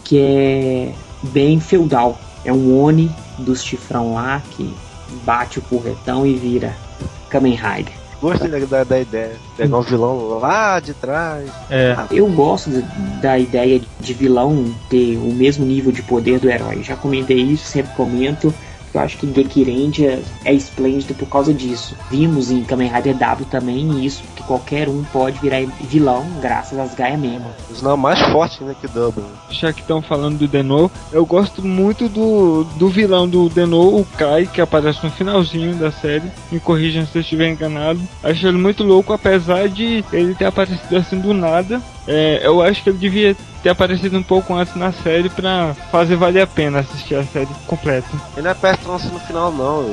[0.04, 2.18] que é bem feudal.
[2.44, 4.74] É um Oni dos chifrão lá que
[5.24, 6.74] bate o porretão e vira
[7.28, 8.00] Kamen Rider.
[8.20, 9.32] Gostei da, da, da ideia.
[9.56, 11.50] Pegar um vilão lá de trás.
[11.70, 11.96] É.
[12.10, 12.80] Eu gosto da,
[13.20, 16.82] da ideia de vilão ter o mesmo nível de poder do herói.
[16.82, 18.52] Já comentei isso, sempre comento.
[18.92, 21.96] Eu acho que Gekirendia é esplêndido por causa disso.
[22.10, 26.94] Vimos em Kamen Rider W também isso, que qualquer um pode virar vilão graças às
[26.94, 27.46] Gaia mesmo.
[27.70, 29.24] Os não mais fortes né, que Double.
[29.50, 34.04] Já que estão falando do Denô, eu gosto muito do, do vilão do Denô, o
[34.16, 36.30] Kai, que aparece no finalzinho da série.
[36.50, 38.00] Me corrijam se eu estiver enganado.
[38.22, 41.80] Acho ele muito louco, apesar de ele ter aparecido assim do nada.
[42.12, 46.16] É, eu acho que ele devia ter aparecido um pouco antes na série pra fazer
[46.16, 48.08] valer a pena assistir a série completa.
[48.36, 49.84] Ele não é tão assim no final, não.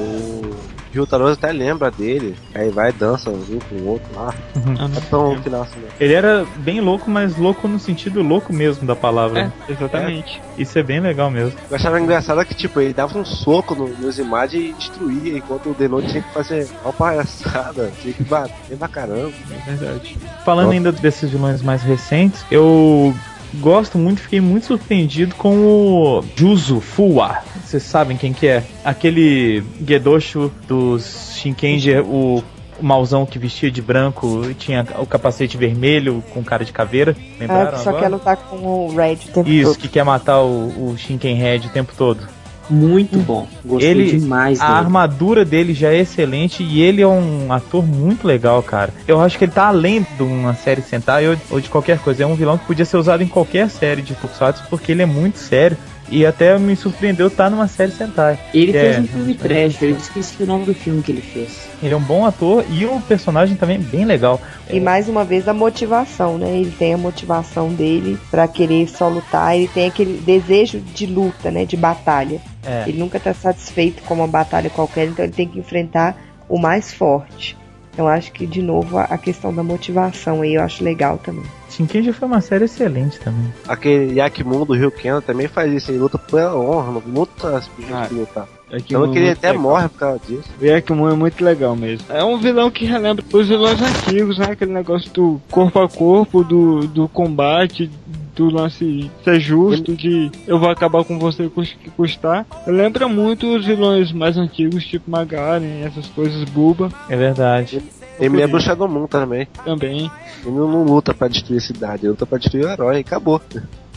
[0.97, 2.35] O Ryutaro até lembra dele.
[2.55, 4.33] Aí vai e dança um com o outro lá.
[4.79, 5.89] Ah, Não é tão final assim, não.
[5.99, 9.53] Ele era bem louco, mas louco no sentido louco mesmo da palavra.
[9.67, 10.41] É, exatamente.
[10.57, 11.57] Isso é bem legal mesmo.
[11.69, 15.69] Eu achava engraçado que, tipo, ele dava um soco no, nos imagens e destruía, enquanto
[15.69, 19.33] o Denô tinha que fazer uma palhaçada, tinha que bater pra caramba.
[19.51, 20.17] É verdade.
[20.43, 20.71] Falando Ó.
[20.71, 23.13] ainda desses vilões mais recentes, eu
[23.55, 27.39] gosto muito, fiquei muito surpreendido com o Juzo Fuwa.
[27.63, 28.63] Vocês sabem quem que é?
[28.83, 32.43] Aquele Gedosho dos Shinkenji, o
[32.79, 37.15] o mauzão que vestia de branco e tinha o capacete vermelho com cara de caveira.
[37.17, 38.03] Ah, Lembraram que só agora?
[38.03, 39.81] quer lutar com o Red o tempo Isso, todo.
[39.81, 42.27] que quer matar o, o Shinkenhead o tempo todo.
[42.69, 43.47] Muito bom.
[43.65, 44.77] Gostei Ele- demais A dele.
[44.79, 48.93] armadura dele já é excelente e ele é um ator muito legal, cara.
[49.07, 52.23] Eu acho que ele tá além de uma série Sentai ou, ou de qualquer coisa.
[52.23, 55.05] É um vilão que podia ser usado em qualquer série de Tokusatsu porque ele é
[55.05, 55.77] muito sério
[56.09, 58.39] E até me surpreendeu estar numa série Sentai.
[58.53, 61.67] Ele É, fez um filme trash, eu esqueci o nome do filme que ele fez.
[61.83, 64.39] Ele é um bom ator e o personagem também é bem legal.
[64.71, 66.49] E mais uma vez a motivação, né?
[66.59, 71.51] Ele tem a motivação dele pra querer só lutar, ele tem aquele desejo de luta,
[71.51, 71.65] né?
[71.65, 72.39] De batalha.
[72.67, 72.83] É.
[72.87, 76.15] Ele nunca tá satisfeito com uma batalha qualquer, então ele tem que enfrentar
[76.49, 77.55] o mais forte.
[77.93, 81.43] Então acho que de novo a- questão da motivação aí eu acho legal também.
[81.69, 83.51] Shinkenji foi uma série excelente também.
[83.67, 88.07] Aquele Yakimun do Rio Kendo também faz isso, ele luta pela honra, luta simplesmente Ah,
[88.07, 88.47] por lutar.
[88.69, 89.63] É que Então que ele até legal.
[89.63, 90.43] morre por causa disso.
[90.61, 92.05] O Yakumo é muito legal mesmo.
[92.09, 94.47] É um vilão que relembra os vilões antigos, né?
[94.51, 97.89] Aquele negócio do corpo a corpo, do, do combate,
[98.37, 102.45] do lance ser justo, de eu vou acabar com você que custar.
[102.65, 107.81] Lembra muito os vilões mais antigos, tipo Magaren, essas coisas, Buba É verdade.
[108.19, 109.47] Ele me lembra o Shadow Moon também.
[109.63, 110.11] também.
[110.43, 113.41] Ele não, não luta pra destruir a cidade, ele luta pra destruir o herói acabou.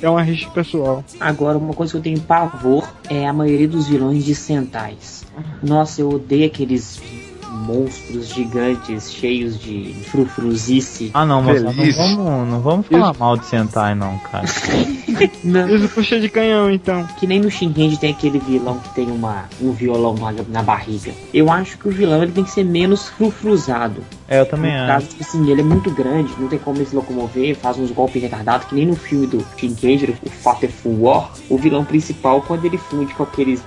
[0.03, 1.05] É uma rixa pessoal.
[1.18, 5.24] Agora, uma coisa que eu tenho pavor é a maioria dos vilões de Sentais.
[5.62, 7.00] Nossa, eu odeio aqueles
[7.70, 11.11] monstros gigantes cheios de frufruzice.
[11.14, 14.46] Ah não, moça, não vamos, não vamos falar mal de Sentai não, cara.
[15.44, 17.06] Não, Isso puxa de canhão, então.
[17.18, 21.12] que nem no Shingenji tem aquele vilão que tem uma, um violão na, na barriga.
[21.35, 24.02] Eu acho que o vilão ele tem que ser menos frufruzado.
[24.28, 24.87] É, eu também No acho.
[24.87, 27.90] caso, tipo assim, ele é muito grande, não tem como ele se locomover, faz uns
[27.90, 32.64] golpes retardados, que nem no filme do Shinkenji, o Fateful War, o vilão principal, quando
[32.64, 33.62] ele funde com aqueles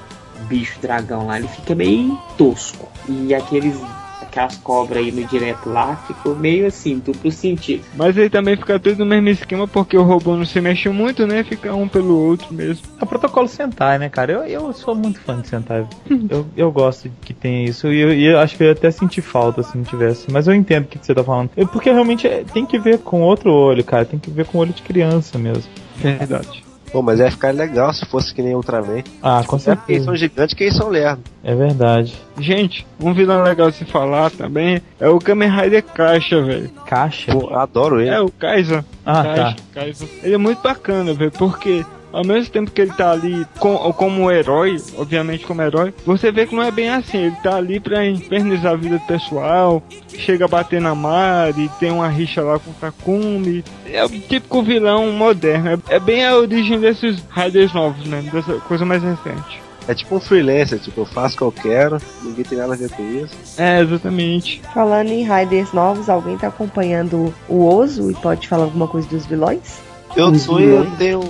[0.54, 2.88] bichos dragão lá, ele fica meio tosco.
[3.10, 3.76] E aqueles
[4.22, 7.84] aquelas cobras indo direto lá, ficou meio assim, duplo sentido.
[7.96, 11.28] Mas aí também fica tudo no mesmo esquema, porque o robô não se mexe muito,
[11.28, 11.44] né?
[11.44, 12.84] Fica um pelo outro mesmo.
[13.00, 14.32] É o protocolo Sentai, né, cara?
[14.32, 15.86] Eu, eu sou muito fã de Sentai.
[16.30, 17.88] eu, eu gosto que tem isso.
[17.92, 20.32] E eu, e eu acho que eu ia até sentir falta se não tivesse.
[20.32, 21.52] Mas eu entendo o que você tá falando.
[21.56, 24.04] Eu- porque realmente é- tem que ver com outro olho, cara.
[24.06, 25.72] Tem que ver com olho de criança mesmo.
[25.98, 26.63] Verdade.
[26.94, 29.04] Pô, mas ia ficar legal se fosse que nem Ultraman.
[29.22, 30.06] Ah, com É porque eles certeza.
[30.06, 31.24] são gigantes que eles são lerdos.
[31.44, 32.14] É verdade.
[32.40, 36.70] Gente, um vilão legal se falar também é o Kamen Rider Caixa, velho.
[36.86, 37.32] Caixa?
[37.32, 38.12] Pô, adoro ele.
[38.12, 38.86] É, o Kaiser.
[39.06, 39.56] Ah, Kaiser, tá.
[39.74, 40.08] Kaiser.
[40.22, 44.32] Ele é muito bacana, velho, porque ao mesmo tempo que ele tá ali com, como
[44.32, 47.18] herói, obviamente como herói, você vê que não é bem assim.
[47.18, 51.92] Ele tá ali pra infernizar a vida do pessoal, chega a bater na Mari, tem
[51.92, 53.64] uma rixa lá com o Takumi.
[53.92, 55.82] É o típico vilão moderno.
[55.90, 58.24] É, é bem a origem desses Riders novos, né?
[58.32, 59.64] Dessa coisa mais recente.
[59.88, 62.78] É tipo um freelancer, tipo, eu faço o que eu quero, ninguém tem nada a
[62.78, 63.36] ver com isso.
[63.58, 64.62] É, exatamente.
[64.74, 69.26] Falando em Riders novos, alguém tá acompanhando o Ozo e pode falar alguma coisa dos
[69.26, 69.82] vilões?
[70.16, 71.22] Eu e eu tenho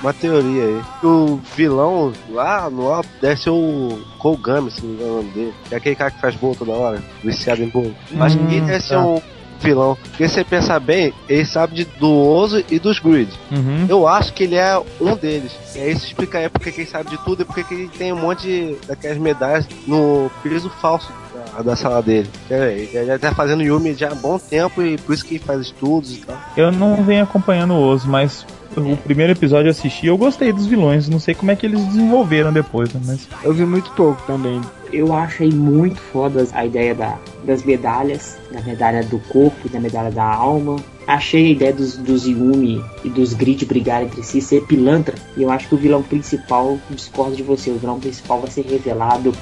[0.00, 0.82] uma teoria aí.
[1.04, 5.30] O vilão lá no alto deve ser o Kogami, se não me engano o nome
[5.30, 5.54] dele.
[5.68, 7.94] Que é aquele cara que faz bolo toda hora, viciado em bolo.
[8.18, 9.06] Acho que ele deve ser tá.
[9.06, 9.22] um
[9.60, 9.96] vilão.
[10.02, 13.30] Porque se você pensar bem, ele sabe de, do Ozo e dos Grid.
[13.50, 13.86] Uhum.
[13.88, 15.52] Eu acho que ele é um deles.
[15.74, 17.88] E aí isso explica aí porque que ele sabe de tudo e porque que ele
[17.88, 21.12] tem um monte de, daquelas medalhas no piso falso
[21.54, 22.28] da, da sala dele.
[22.50, 25.60] Ele já tá fazendo Yumi já há bom tempo e por isso que ele faz
[25.60, 26.36] estudos e tal.
[26.56, 30.66] Eu não venho acompanhando o Ozo, mas o primeiro episódio eu assisti eu gostei dos
[30.66, 31.08] vilões.
[31.08, 33.00] Não sei como é que eles desenvolveram depois, né?
[33.04, 34.60] Mas Eu vi muito pouco também.
[34.92, 39.80] Eu achei muito foda a ideia da, das medalhas, da medalha do corpo e da
[39.80, 40.76] medalha da alma.
[41.06, 45.14] Achei a ideia dos, dos Yumi e dos Grid brigarem entre si ser pilantra.
[45.36, 48.64] E eu acho que o vilão principal, discordo de você, o vilão principal vai ser
[48.66, 49.32] revelado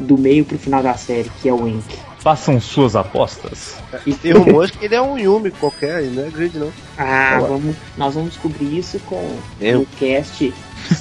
[0.00, 1.84] do meio pro final da série, que é o Ink.
[2.18, 3.76] façam suas apostas.
[4.06, 6.72] E tem rumores que ele é um Yumi qualquer, ele não é Grid não.
[6.98, 9.82] Ah, vamos, nós vamos descobrir isso com Eu.
[9.82, 10.52] o cast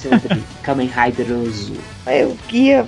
[0.01, 1.73] sobre Kamen Rider Ozu.
[2.07, 2.85] Eu queria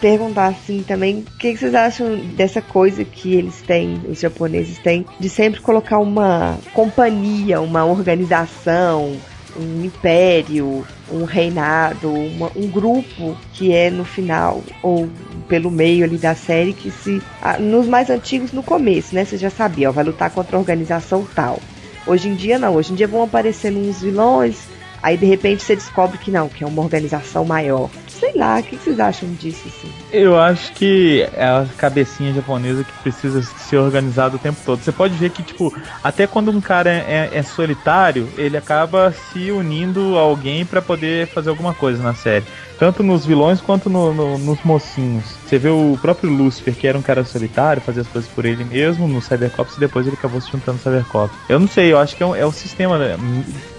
[0.00, 4.78] perguntar assim também, o que, que vocês acham dessa coisa que eles têm, os japoneses
[4.78, 9.16] têm, de sempre colocar uma companhia, uma organização,
[9.56, 15.08] um império, um reinado, uma- um grupo que é no final ou
[15.48, 17.20] pelo meio ali da série que se
[17.60, 19.24] nos mais antigos no começo, né?
[19.24, 21.58] Você já sabia, ó, vai lutar contra a organização tal.
[22.06, 24.56] Hoje em dia não, hoje em dia vão aparecendo uns vilões,
[25.02, 27.88] aí de repente você descobre que não, que é uma organização maior.
[28.18, 29.90] Sei lá, o que vocês acham disso assim?
[30.12, 34.82] Eu acho que é a cabecinha japonesa que precisa ser organizada o tempo todo.
[34.82, 39.50] Você pode ver que, tipo, até quando um cara é, é solitário, ele acaba se
[39.50, 42.44] unindo a alguém pra poder fazer alguma coisa na série.
[42.78, 45.24] Tanto nos vilões quanto no- no- nos mocinhos.
[45.46, 48.64] Você vê o próprio Lucifer, que era um cara solitário, fazia as coisas por ele
[48.64, 51.36] mesmo, no Cybercops, e depois ele acabou se juntando no Cybercops.
[51.48, 52.98] Eu não sei, eu acho que é, um- é o sistema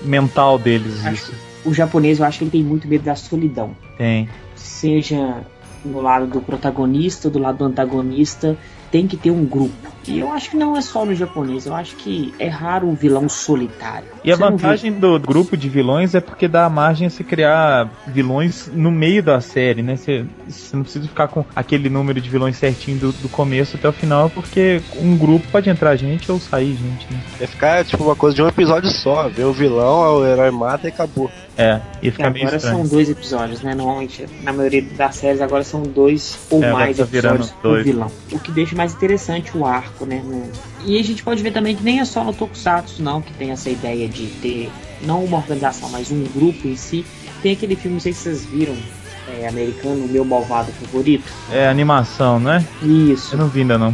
[0.03, 1.33] mental deles isso.
[1.65, 3.75] O japonês, eu acho que ele tem muito medo da solidão.
[3.97, 4.29] Tem.
[4.55, 5.41] Seja
[5.83, 8.57] no lado do protagonista, do lado do antagonista,
[8.91, 9.94] tem que ter um grupo.
[10.07, 12.93] E eu acho que não é só no japonês, eu acho que é raro o
[12.93, 14.07] vilão solitário.
[14.23, 17.23] E a Você não vantagem do grupo de vilões é porque dá margem a se
[17.23, 19.95] criar vilões no meio da série, né?
[19.95, 23.87] Você, você não precisa ficar com aquele número de vilões certinho do, do começo até
[23.87, 27.19] o final, porque um grupo pode entrar gente ou sair gente, né?
[27.41, 29.27] Ia ficar tipo uma coisa de um episódio só.
[29.29, 31.29] Ver o vilão, o herói mata e acabou.
[31.57, 32.79] É, E ficar meio agora estranho.
[32.79, 33.73] são dois episódios, né?
[33.73, 38.11] Normalmente, na maioria das séries, agora são dois ou É, mais tá episódios do vilão.
[38.29, 40.23] O que deixa mais interessante o arco, né?
[40.25, 40.49] no-
[40.83, 43.51] E a gente pode ver também que nem é só no Tokusatsu, não, que tem
[43.51, 44.71] essa ideia de ter,
[45.03, 47.05] não uma organização, mas um grupo em si.
[47.43, 48.75] Tem aquele filme, não sei se vocês viram,
[49.39, 51.23] é, americano, O Meu Malvado Favorito.
[51.51, 52.65] É animação, não é?
[52.81, 53.35] Isso.
[53.35, 53.93] Eu não vi ainda não.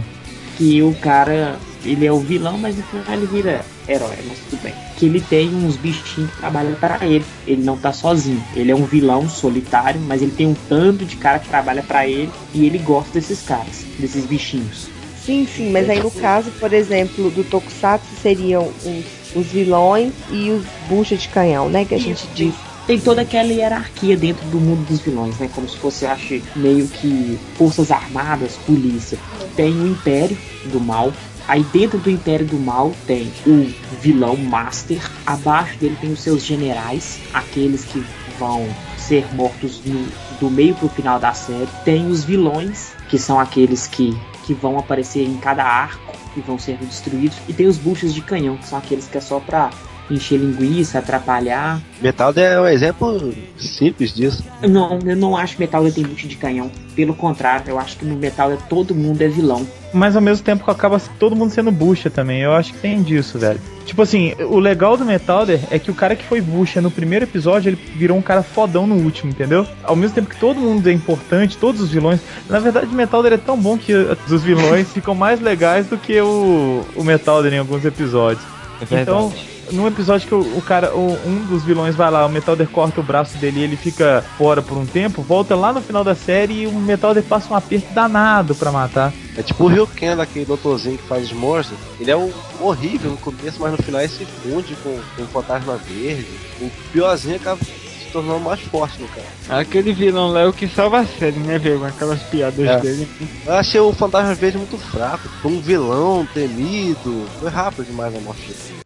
[0.58, 4.62] que o cara, ele é o vilão, mas no final ele vira herói, mas tudo
[4.62, 4.74] bem.
[4.96, 7.26] Que ele tem uns bichinhos que trabalham para ele.
[7.48, 8.42] Ele não tá sozinho.
[8.56, 12.08] Ele é um vilão solitário, mas ele tem um tanto de cara que trabalha para
[12.08, 14.88] ele e ele gosta desses caras, desses bichinhos.
[15.26, 20.50] Sim, sim, mas aí no caso, por exemplo, do Tokusatsu seriam os, os vilões e
[20.50, 21.86] os buchas de canhão, né?
[21.86, 22.54] Que a gente diz.
[22.88, 25.48] Tem toda aquela hierarquia dentro do mundo dos vilões, né?
[25.54, 29.18] Como se fosse, acho, meio que forças armadas, polícia.
[29.56, 31.14] Tem o Império do Mal.
[31.48, 33.68] Aí dentro do Império do Mal tem o
[34.02, 35.00] vilão Master.
[35.26, 38.04] Abaixo dele tem os seus generais, aqueles que
[38.40, 40.08] vão ser mortos no-
[40.40, 41.68] do meio pro final da série.
[41.86, 46.58] Tem os vilões, que são aqueles que, que vão aparecer em cada arco e vão
[46.58, 47.38] ser destruídos.
[47.48, 49.70] E tem os buchas de canhão, que são aqueles que é só pra
[50.14, 51.82] encher linguiça, atrapalhar.
[52.02, 54.44] Metal é um exemplo simples disso.
[54.62, 56.72] Não, eu não acho que Metal tem bucha de canhão.
[56.96, 59.66] Pelo contrário, eu acho que no Metal todo mundo é vilão.
[59.94, 62.42] Mas ao mesmo tempo que acaba todo mundo sendo bucha também.
[62.42, 63.60] Eu acho que tem disso, velho.
[63.86, 67.26] Tipo assim, o legal do Metalder é que o cara que foi bucha no primeiro
[67.26, 69.68] episódio, ele virou um cara fodão no último, entendeu?
[69.84, 72.22] Ao mesmo tempo que todo mundo é importante, todos os vilões.
[72.50, 76.20] Na verdade, o Metalder é tão bom que os vilões ficam mais legais do que
[76.22, 78.46] o, o Metalder em alguns episódios.
[78.90, 79.32] Então,
[79.72, 83.00] num episódio que o, o cara, o- um dos vilões vai lá, o Metalder corta
[83.00, 86.16] o braço dele e ele fica fora por um tempo, volta lá no final da
[86.16, 89.14] série e o Metalder passa um aperto danado pra matar.
[89.38, 91.80] É tipo o Ryuken, daquele doutorzinho que faz os monstros.
[92.00, 95.28] Ele é um horrível no começo, mas no final ele se funde com, com o
[95.28, 96.28] fantasma verde.
[96.60, 99.62] O piorzinho acaba se tornando mais forte no cara.
[99.62, 101.80] Aquele vilão lá é o que salva a série, né, velho?
[101.80, 102.78] Com aquelas piadas É.
[102.80, 103.08] dele.
[103.46, 105.30] Eu achei o fantasma verde muito fraco.
[105.42, 107.26] Foi um vilão temido.
[107.40, 108.82] Foi rápido demais a morte dele.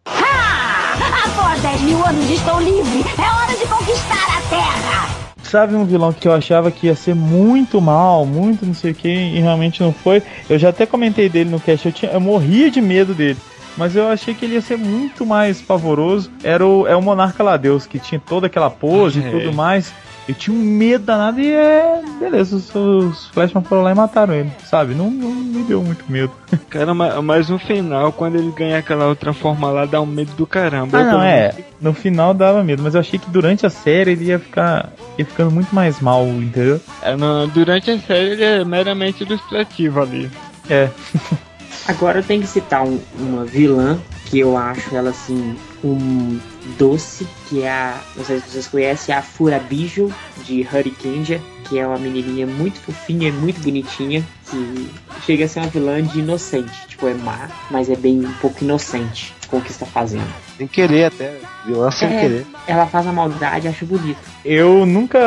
[1.55, 3.05] Após 10 mil anos estou livre.
[3.17, 5.09] É hora de conquistar a Terra.
[5.41, 8.95] Sabe um vilão que eu achava que ia ser muito mal, muito não sei o
[8.95, 10.21] que, e realmente não foi?
[10.49, 13.37] Eu já até comentei dele no cast, eu, tinha, eu morria de medo dele.
[13.77, 16.29] Mas eu achei que ele ia ser muito mais pavoroso.
[16.43, 19.29] Era o, é o Monarca Ladeus, que tinha toda aquela pose e É.
[19.31, 19.93] tudo mais.
[20.27, 22.01] Eu tinha um medo danado e é.
[22.19, 24.95] Beleza, os, os Flashman foram lá e mataram ele, sabe?
[24.95, 26.31] Não, não me deu muito medo.
[26.69, 30.31] Cara, ma- mas no final, quando ele ganha aquela outra forma lá, dá um medo
[30.33, 30.97] do caramba.
[30.97, 31.53] Ah, Eu não, é.
[31.79, 34.89] No final dava medo, mas eu achei que durante a série ele ia ficar.
[35.17, 36.81] ia ficando muito mais mal, entendeu?
[37.03, 40.31] é, no- durante a série ele é meramente ilustrativo ali.
[40.67, 40.89] É.
[41.87, 46.39] Agora eu tenho que citar um- uma vilã que eu acho ela assim um
[46.77, 51.85] doce, que é a, não sei se vocês conhecem, a Furabijo de Hurricane, que é
[51.85, 54.89] uma menininha muito fofinha, muito bonitinha, que
[55.25, 58.63] chega a ser uma vilã de inocente, tipo é má, mas é bem um pouco
[58.63, 60.27] inocente com o que está fazendo.
[60.57, 61.33] Sem querer até.
[61.65, 62.19] Vilã sem É.
[62.21, 62.45] querer.
[62.67, 64.17] Ela faz a maldade, acho bonito.
[64.43, 65.19] Eu nunca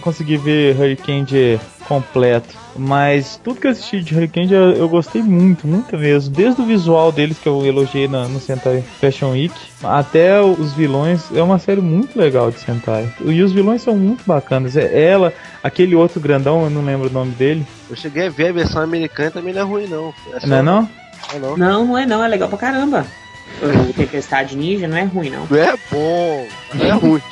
[0.00, 5.66] consegui ver Hurricane completo, mas tudo que eu assisti de Hurricane eu, eu gostei muito,
[5.68, 6.34] muito mesmo.
[6.34, 11.22] Desde o visual deles que eu elogiei na- no Sentai Fashion Week, até os vilões,
[11.32, 13.08] é uma série muito legal de Sentai.
[13.24, 14.76] E os vilões são muito bacanas.
[14.76, 17.64] É ela, aquele outro grandão, eu não lembro o nome dele.
[17.88, 20.12] Eu cheguei a ver a versão americana também não é ruim não.
[20.34, 20.88] É só- Não é não?
[21.32, 21.56] Ah, não.
[21.56, 23.06] Não, não é não, é legal pra caramba.
[23.88, 25.46] O Tempestade Ninja não é ruim não.
[25.48, 26.46] Não é bom.
[26.74, 27.22] Não é ruim.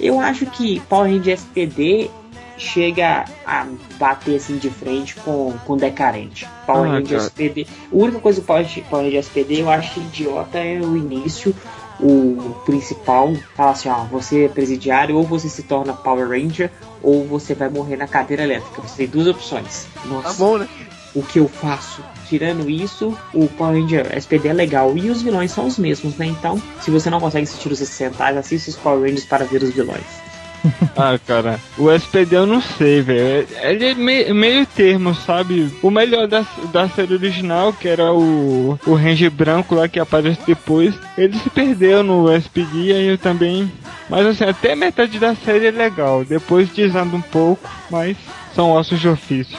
[0.00, 2.10] Eu acho que Power Ranger SPD
[2.58, 3.66] chega a
[3.98, 6.46] bater assim de frente com, com Decarente.
[6.66, 7.22] Power Ah, Ranger cara.
[7.28, 7.66] SPD.
[7.92, 11.54] A única coisa do Power, Power Ranger SPD eu acho idiota é o início.
[12.00, 16.70] O principal fala assim: ó, você é presidiário, ou você se torna Power Ranger,
[17.00, 18.82] ou você vai morrer na cadeira elétrica.
[18.82, 19.86] Você tem duas opções.
[20.06, 20.66] Nossa, Tá bom, né?
[21.14, 22.02] O que eu faço?
[22.28, 26.26] Tirando isso, o Power Ranger SPD é legal e os vilões são os mesmos, né?
[26.26, 29.70] Então, se você não consegue assistir os 60, assista os Power Rangers para ver os
[29.74, 30.00] vilões.
[30.96, 33.48] Ah, cara, o SPD eu não sei, velho.
[33.62, 35.68] Ele é me- meio termo, sabe?
[35.82, 40.38] O melhor da, da série original, que era o, o Ranger branco lá que aparece
[40.46, 43.72] depois, ele se perdeu no SPD e aí eu também.
[44.08, 46.24] Mas assim, até metade da série é legal.
[46.24, 48.16] Depois desanda um pouco, mas
[48.54, 49.58] são ossos de ofício.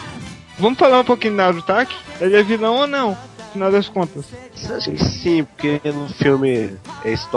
[0.60, 1.96] Vamos falar um pouquinho do Narutaki?
[2.22, 3.10] Ele é vilão ou não?
[3.10, 4.26] No final das contas.
[4.70, 6.72] Acho que sim, porque no filme
[7.04, 7.28] eles se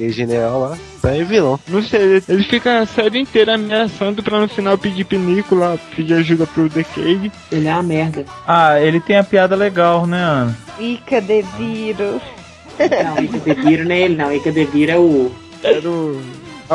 [0.00, 1.60] aquele general lá, então é vilão.
[1.68, 5.76] Não sei, ele, ele fica a série inteira ameaçando pra no final pedir pinico lá,
[5.94, 7.30] pedir ajuda pro Decade.
[7.52, 8.24] Ele é uma merda.
[8.46, 10.56] Ah, ele tem a piada legal, né, Ana?
[10.78, 12.20] Ica de viro.
[12.78, 14.32] Não, Ica Deviro não é ele, não.
[14.32, 15.30] Ica Deviro é o.
[15.62, 16.18] Era o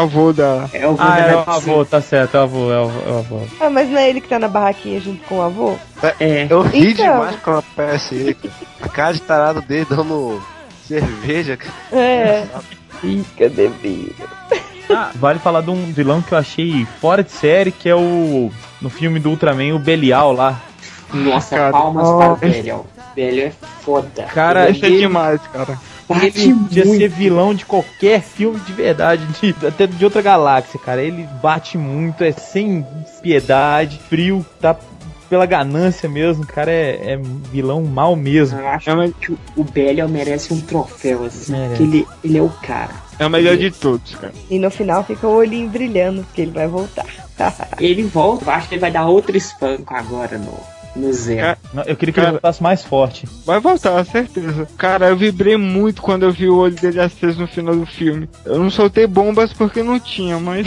[0.02, 0.70] avô da.
[0.74, 2.90] É o vô Ah, da é o avô, tá certo, é o avô, é o,
[3.08, 3.40] é o avô.
[3.60, 5.76] Ah, mas não é ele que tá na barraquinha junto com o avô?
[6.20, 6.48] É.
[6.50, 7.06] Eu ri Então.
[7.06, 8.54] demais quando aparece ele, cara.
[8.82, 10.42] A cara de tarado dele dando
[10.88, 11.74] cerveja, cara.
[11.92, 12.46] É.
[13.04, 14.16] Ica de viro.
[14.90, 18.52] Ah, vale falar de um vilão que eu achei fora de série, que é o.
[18.82, 20.60] No filme do Ultraman, o Belial lá.
[21.14, 21.72] Nossa, Cara.
[21.72, 22.18] palmas Oh.
[22.18, 22.86] para o Belial.
[23.16, 23.52] Belial é
[23.84, 24.24] foda.
[24.34, 25.78] Cara, Esse é ele- demais, cara.
[26.08, 27.00] Bate Ele podia muito.
[27.00, 31.02] ser vilão de qualquer filme de verdade, de- até de outra galáxia, cara.
[31.02, 32.86] Ele bate muito, é sem
[33.24, 34.76] piedade, frio, tá
[35.28, 36.72] pela ganância mesmo, cara.
[36.72, 37.20] É, é
[37.52, 38.60] vilão mal mesmo.
[38.60, 41.52] Eu acho É, que o Belial merece um troféu, assim.
[41.54, 41.76] Merece.
[41.78, 42.92] Que ele, ele é o cara.
[43.18, 44.34] É o melhor de todos, cara.
[44.50, 47.06] E no final fica o olhinho brilhando, porque ele vai voltar.
[47.82, 50.58] Ele volta, eu acho que ele vai dar outro espanco agora no.
[50.96, 51.58] Cara,
[51.90, 53.28] Eu queria que ele Cara- voltasse mais forte.
[53.46, 54.68] Vai voltar, certeza.
[54.78, 58.30] Cara, eu vibrei muito quando eu vi o olho dele aceso no final do filme.
[58.46, 60.66] Eu não soltei bombas porque não tinha, mas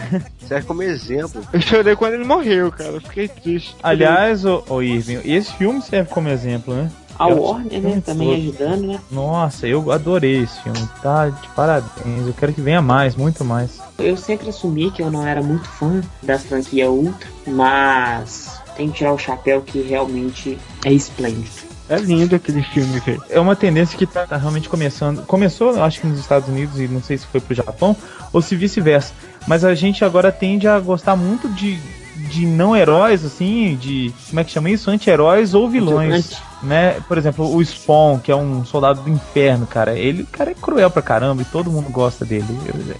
[0.48, 1.42] Serve como exemplo.
[1.52, 2.90] eu chorei quando ele morreu, cara.
[2.90, 3.76] Eu Fiquei triste.
[3.82, 6.90] Aliás, ô, ô Irving, esse filme serve como exemplo, né?
[7.18, 9.00] A Eu- Warner, né, eu- também ajudando, né?
[9.10, 11.28] Nossa, eu adorei esse filme, tá?
[11.28, 12.26] De parabéns.
[12.26, 13.78] Eu quero que venha mais, muito mais.
[13.98, 18.98] Eu sempre assumi que eu não era muito fã da franquia Ultra, mas tem que
[18.98, 21.50] tirar o chapéu que realmente é esplêndido.
[21.88, 23.22] É lindo aquele filme, velho.
[23.28, 25.26] É uma tendência que tá, tá realmente começando.
[25.26, 27.96] Começou, acho que nos Estados Unidos e não sei se foi pro Japão,
[28.32, 29.12] ou se vice-versa.
[29.46, 31.80] Mas a gente agora tende a gostar muito de,
[32.28, 34.12] de não heróis, assim, de.
[34.28, 34.90] Como é que chama isso?
[34.90, 36.40] Anti-heróis ou vilões.
[36.62, 36.96] Né?
[37.06, 39.96] Por exemplo, o Spawn, que é um soldado do inferno, cara.
[39.96, 42.46] Ele, cara é cruel pra caramba e todo mundo gosta dele.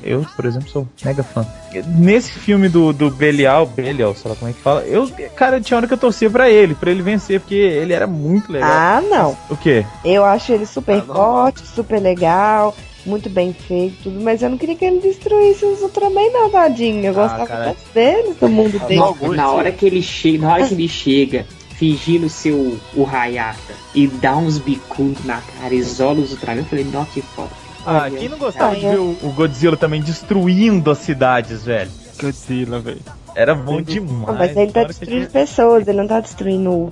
[0.02, 1.44] Eu, eu, por exemplo, sou mega fã.
[1.86, 5.76] Nesse filme do, do Belial, Belial, sei lá como é que fala, eu, cara, tinha
[5.76, 8.70] hora que eu torcia pra ele, pra ele vencer, porque ele era muito legal.
[8.70, 9.36] Ah, não.
[9.50, 9.84] O quê?
[10.04, 12.74] Eu acho ele super Ah, forte, super legal,
[13.08, 17.04] muito bem feito, tudo, mas eu não queria que ele destruísse os Ultraman, não, tadinho.
[17.04, 17.76] Eu Ah, gostava cara.
[17.94, 19.00] dele, do mundo dele.
[19.00, 19.32] não.
[19.34, 23.72] Na, hora que ele chega, na hora que ele chega, fingindo ser o, o Hayata
[23.94, 27.50] e dá uns bicudos na cara, isola os Ultraman, eu falei, nossa, que foda.
[27.86, 28.90] Ah, quem não gostava Ah, de é.
[28.90, 31.90] ver o, o Godzilla também destruindo as cidades, velho?
[32.20, 33.00] Godzilla, velho.
[33.34, 34.28] Era bom demais.
[34.28, 36.90] Ah, mas ele tá destruindo pessoas, ele não tá destruindo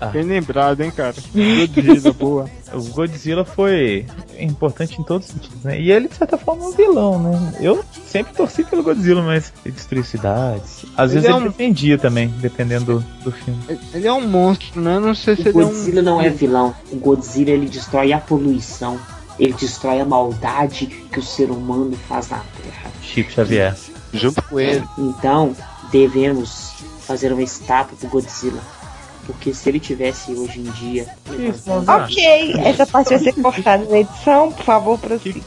[0.00, 0.12] Ultras.
[0.12, 1.14] Bem lembrado, hein, cara.
[1.74, 2.50] Godzilla, boa.
[2.72, 4.06] O Godzilla foi
[4.38, 5.80] importante em todos os sentidos, né?
[5.80, 7.52] E ele, de certa forma, é um vilão, né?
[7.60, 10.84] Eu sempre torci pelo Godzilla, mas ele destruiu cidades.
[10.96, 13.60] Às Ele vezes é ele um- defendia também, dependendo do, do filme.
[13.92, 14.98] Ele é um monstro, né?
[15.00, 15.68] Não sei O se ele é um.
[15.68, 16.74] Godzilla não é vilão.
[16.92, 18.98] O Godzilla ele destrói a poluição.
[19.38, 22.90] Ele destrói a maldade que o ser humano faz na Terra.
[23.02, 23.76] Chico Xavier.
[24.12, 24.82] Junto com ele.
[24.98, 25.54] Então,
[25.92, 28.60] devemos fazer uma estátua do Godzilla.
[29.28, 31.06] Porque se ele tivesse hoje em dia.
[31.38, 31.96] Isso, Ah.
[32.04, 35.40] Ok, essa parte vai ser cortada na edição, por favor, prossiga.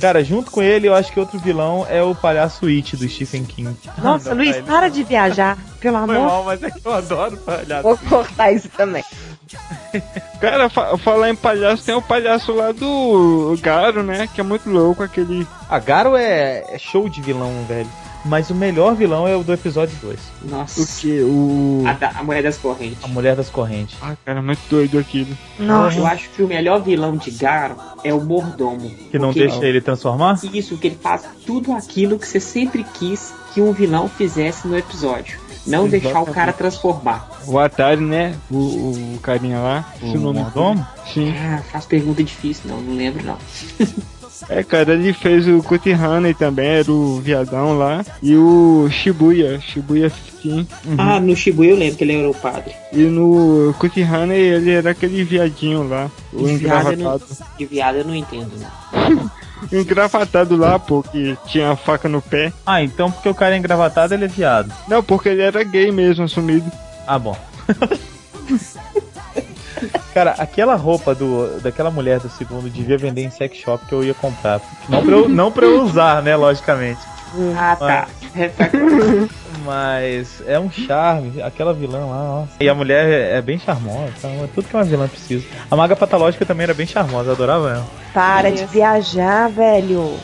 [0.00, 3.44] Cara, junto com ele, eu acho que outro vilão é o palhaço It do Stephen
[3.44, 3.76] King.
[4.00, 6.28] Nossa, Não, Luiz, para de viajar, pelo Foi amor.
[6.28, 7.82] mal, mas é que eu adoro palhaço.
[7.82, 9.02] Vou cortar isso também.
[10.40, 14.28] Cara, fa falar em palhaço, tem o palhaço lá do Garo, né?
[14.32, 15.44] Que é muito louco, aquele.
[15.68, 17.88] A Garo é, é show de vilão, velho.
[18.24, 20.18] Mas o melhor vilão é o do episódio 2.
[20.44, 21.00] O Nossa.
[21.00, 21.20] que?
[21.20, 21.84] O.
[21.86, 22.98] A, da- a mulher das correntes.
[23.04, 23.96] A Mulher das Correntes.
[24.00, 25.36] Ah, cara, muito doido aquilo.
[25.58, 25.98] Nossa.
[25.98, 28.90] Eu acho que o melhor vilão de Garo é o mordomo.
[29.10, 30.38] Que não deixa ele transformar?
[30.52, 34.76] Isso, que ele faz tudo aquilo que você sempre quis que um vilão fizesse no
[34.76, 35.38] episódio.
[35.66, 36.34] Não deixar o Exatamente.
[36.34, 37.30] cara transformar.
[37.46, 38.34] O Atari, né?
[38.50, 38.56] O,
[39.14, 39.84] o carinha lá.
[39.98, 40.86] se O mordomo?
[41.12, 41.32] Sim.
[41.38, 43.36] Ah, faz pergunta difícil, não, não lembro não.
[44.48, 48.04] É, cara, ele fez o Cut Honey também, era o viadão lá.
[48.22, 50.10] E o Shibuya, Shibuya
[50.42, 50.68] 15.
[50.98, 52.74] Ah, no Shibuya eu lembro que ele era o padre.
[52.92, 56.10] E no Cut Honey ele era aquele viadinho lá.
[56.32, 57.46] O De viado, eu não, engravatado.
[57.58, 58.50] de viado eu não entendo.
[59.72, 62.52] O engravatado lá, pô, que tinha a faca no pé.
[62.66, 64.72] Ah, então porque o cara é engravatado, ele é viado.
[64.88, 66.70] Não, porque ele era gay mesmo, assumido.
[67.06, 67.36] Ah, bom.
[70.12, 74.04] Cara, aquela roupa do, daquela mulher do segundo devia vender em sex shop que eu
[74.04, 74.60] ia comprar.
[74.88, 77.00] Não pra eu, não pra eu usar, né, logicamente.
[77.56, 78.08] Ah, tá.
[79.64, 82.52] Mas é um charme, aquela vilã lá, nossa.
[82.60, 85.44] E a mulher é, é bem charmosa, é tudo que uma vilã precisa.
[85.70, 87.86] A maga patológica também era bem charmosa, eu adorava ela.
[88.12, 90.16] Para de viajar, velho.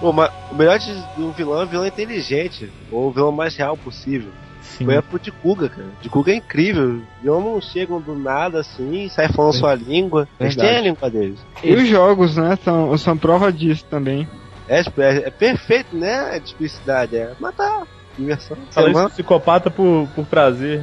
[0.00, 2.70] Pô, mas o melhor de de um vilão é um vilão inteligente.
[2.90, 4.30] Ou o vilão mais real possível.
[4.64, 4.86] Sim.
[4.86, 5.86] Foi a pro de Kuga, cara.
[6.00, 7.00] De Kuga é incrível.
[7.22, 10.26] E homens chegam do nada assim, sai falando sua língua.
[10.40, 11.38] Eles têm a língua deles.
[11.62, 14.26] E os jogos, né, são, são prova disso também.
[14.66, 16.30] É, tipo, é, é perfeito, né?
[16.30, 17.16] A explicidade.
[17.16, 17.82] É matar.
[18.18, 18.56] Diversão.
[18.70, 20.80] Fala psicopata por, por prazer.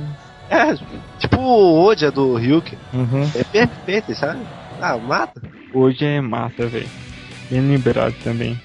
[0.49, 0.75] É,
[1.17, 2.77] tipo o Odia do Ryuk.
[2.93, 3.29] Uhum.
[3.33, 4.41] É perfeito, sabe?
[4.81, 5.41] Ah, mata.
[5.73, 6.89] Hoje é massa, velho.
[7.49, 8.59] Bem lembrado também.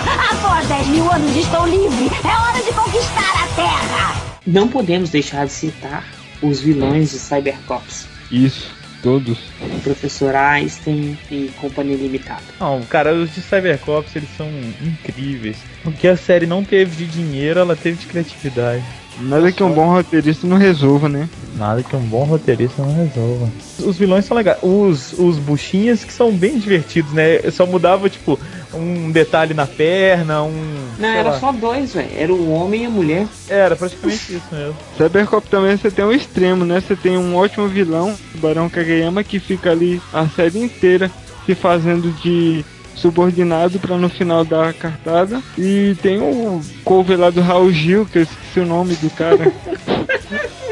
[0.00, 2.10] Após 10 mil anos estou livre.
[2.24, 4.20] É hora de conquistar a Terra.
[4.46, 6.04] Não podemos deixar de citar
[6.42, 8.06] os vilões de Cybercops.
[8.30, 8.72] Isso,
[9.02, 9.38] todos.
[9.60, 12.42] O Professor Einstein e Companhia Limitada.
[12.58, 14.48] Não, cara, os de Cybercops eles são
[14.80, 15.58] incríveis.
[15.84, 18.84] O que a série não teve de dinheiro, ela teve de criatividade.
[19.18, 21.28] Nada que um bom roteirista não resolva, né?
[21.56, 23.50] Nada que um bom roteirista não resolva.
[23.80, 24.58] Os vilões são legais.
[24.62, 27.40] Os, os buchinhas que são bem divertidos, né?
[27.42, 28.38] Eu só mudava, tipo,
[28.72, 30.88] um detalhe na perna, um.
[30.98, 31.40] Não, era lá.
[31.40, 32.08] só dois, velho.
[32.16, 33.26] Era o homem e a mulher.
[33.48, 34.76] Era praticamente isso mesmo.
[34.96, 36.80] Cybercop também você tem um extremo, né?
[36.80, 41.10] Você tem um ótimo vilão, o Barão Kageyama, que fica ali a série inteira
[41.44, 42.64] se fazendo de
[43.00, 45.42] subordinado pra no final dar a cartada.
[45.58, 49.52] E tem o cover lá do Raul Gil, que eu esqueci o nome do cara.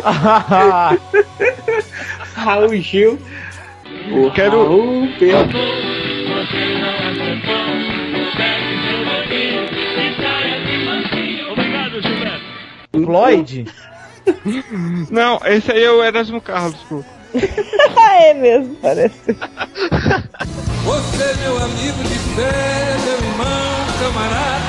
[2.35, 3.19] Raul Gil.
[4.13, 5.59] O Quero- Raul Pedro.
[12.93, 13.67] Floyd?
[15.11, 17.05] não, esse aí é o Erasmo Carlos, pô.
[17.97, 19.19] Ah, é mesmo, parece.
[20.85, 24.69] Você, meu amigo de fé, meu irmão, camarada.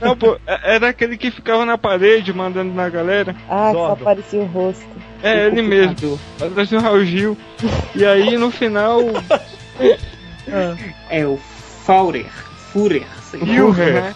[0.00, 3.36] Não, pô, é- era aquele que ficava na parede mandando na galera.
[3.48, 3.92] Ah, só Zordon.
[4.02, 4.84] aparecia o rosto.
[5.22, 6.18] É ele mesmo.
[6.38, 7.36] Parecia o Raul Gil.
[7.94, 9.00] E aí no final.
[11.08, 11.38] É o
[11.84, 12.26] Faurer.
[12.26, 13.10] Lá.
[13.30, 14.14] Führer, né?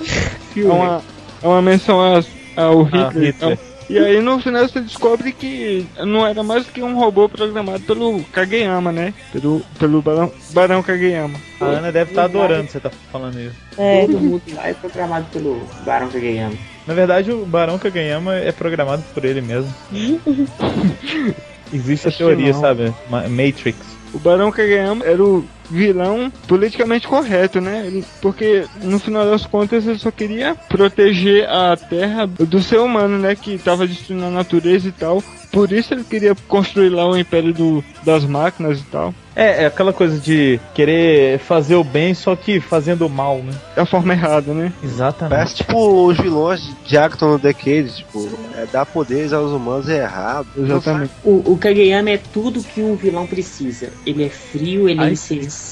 [0.57, 1.03] É uma,
[1.43, 2.23] é uma menção a-
[2.61, 3.27] ao Hitler.
[3.33, 3.59] Hitler.
[3.91, 7.81] E aí no final você descobre que não era mais do que um robô programado
[7.81, 9.13] pelo Kageyama, né?
[9.33, 11.41] Pelo, pelo Barão, Barão Kageyama.
[11.61, 13.57] A Ana deve estar adorando você tá falando isso.
[13.77, 16.55] É, Todo mundo lá é programado pelo Barão Kageyama.
[16.87, 19.75] Na verdade, o Barão Kageyama é programado por ele mesmo.
[21.73, 22.61] Existe a teoria, não.
[22.61, 22.93] sabe?
[23.09, 23.77] Ma- Matrix.
[24.15, 28.03] O Barão Kageyama era o vilão politicamente correto, né?
[28.21, 33.35] Porque no final das contas ele só queria proteger a Terra do ser humano, né?
[33.35, 35.23] Que tava destruindo a natureza e tal.
[35.53, 39.15] Por isso ele queria construir lá o império do, das máquinas e tal.
[39.35, 43.53] É, é aquela coisa de querer fazer o bem, só que fazendo o mal, né?
[43.75, 44.73] Da forma errada, né?
[44.83, 45.31] Exatamente.
[45.31, 50.03] Parece tipo os vilões de Acton no Decade, tipo, é, dar poderes aos humanos é
[50.03, 50.47] errado.
[50.57, 51.13] Exatamente.
[51.25, 53.91] O, o Kageyama é tudo que um vilão precisa.
[54.05, 55.17] Ele é frio, ele é Ai.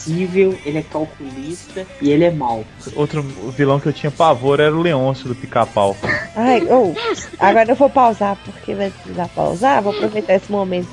[0.09, 2.65] Insensível, ele é calculista e ele é mau.
[2.95, 5.97] Outro vilão que eu tinha pavor era o Leôncio do Pica-Pau.
[6.35, 6.95] Ai, oh,
[7.39, 9.83] agora eu vou pausar, porque vai precisar pausar.
[9.83, 10.89] Vou aproveitar esse momento.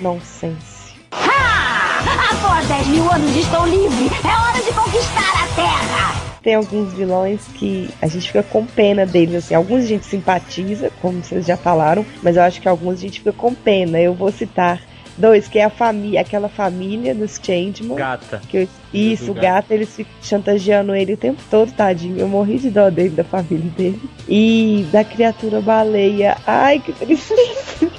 [0.00, 0.94] Nonsense.
[1.12, 4.10] Após 10 mil anos estou livre.
[4.24, 6.26] É hora de conquistar a Terra.
[6.42, 9.54] Tem alguns vilões que a gente fica com pena deles, assim.
[9.54, 13.18] Alguns a gente simpatiza, como vocês já falaram, mas eu acho que alguns a gente
[13.18, 14.00] fica com pena.
[14.00, 14.80] Eu vou citar
[15.18, 17.96] dois, que é a família, aquela família dos Changeman.
[17.96, 18.40] Gata.
[18.48, 22.18] Que eu- isso, o gato, eles ficam chantageando ele o tempo todo, tadinho.
[22.18, 24.00] Eu morri de dó dele, da família dele.
[24.28, 26.36] E da criatura baleia.
[26.46, 27.90] Ai, que tristeza.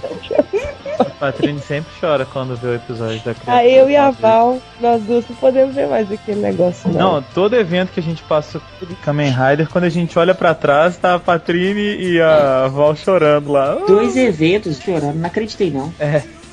[0.99, 3.57] A Patrine sempre chora quando vê o episódio da criatura.
[3.57, 7.13] Ah, eu e a Val, nós duas não podemos ver mais aquele negócio, não.
[7.15, 8.59] Não, todo evento que a gente passa
[9.03, 13.51] Kamen Rider, quando a gente olha pra trás, tá a Patrine e a Val chorando
[13.51, 13.75] lá.
[13.87, 15.93] Dois eventos chorando, não acreditei não.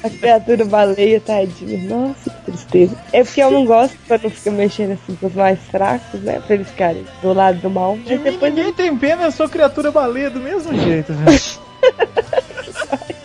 [0.05, 1.89] A criatura baleia, tadinho.
[1.89, 2.95] Nossa, que tristeza.
[3.11, 6.43] É porque eu não gosto pra não ficar mexendo assim com os mais fracos, né?
[6.47, 7.97] Pra eles ficarem do lado do mal.
[7.97, 11.41] De mim depois ninguém tem pena, eu sou criatura baleia do mesmo jeito, velho.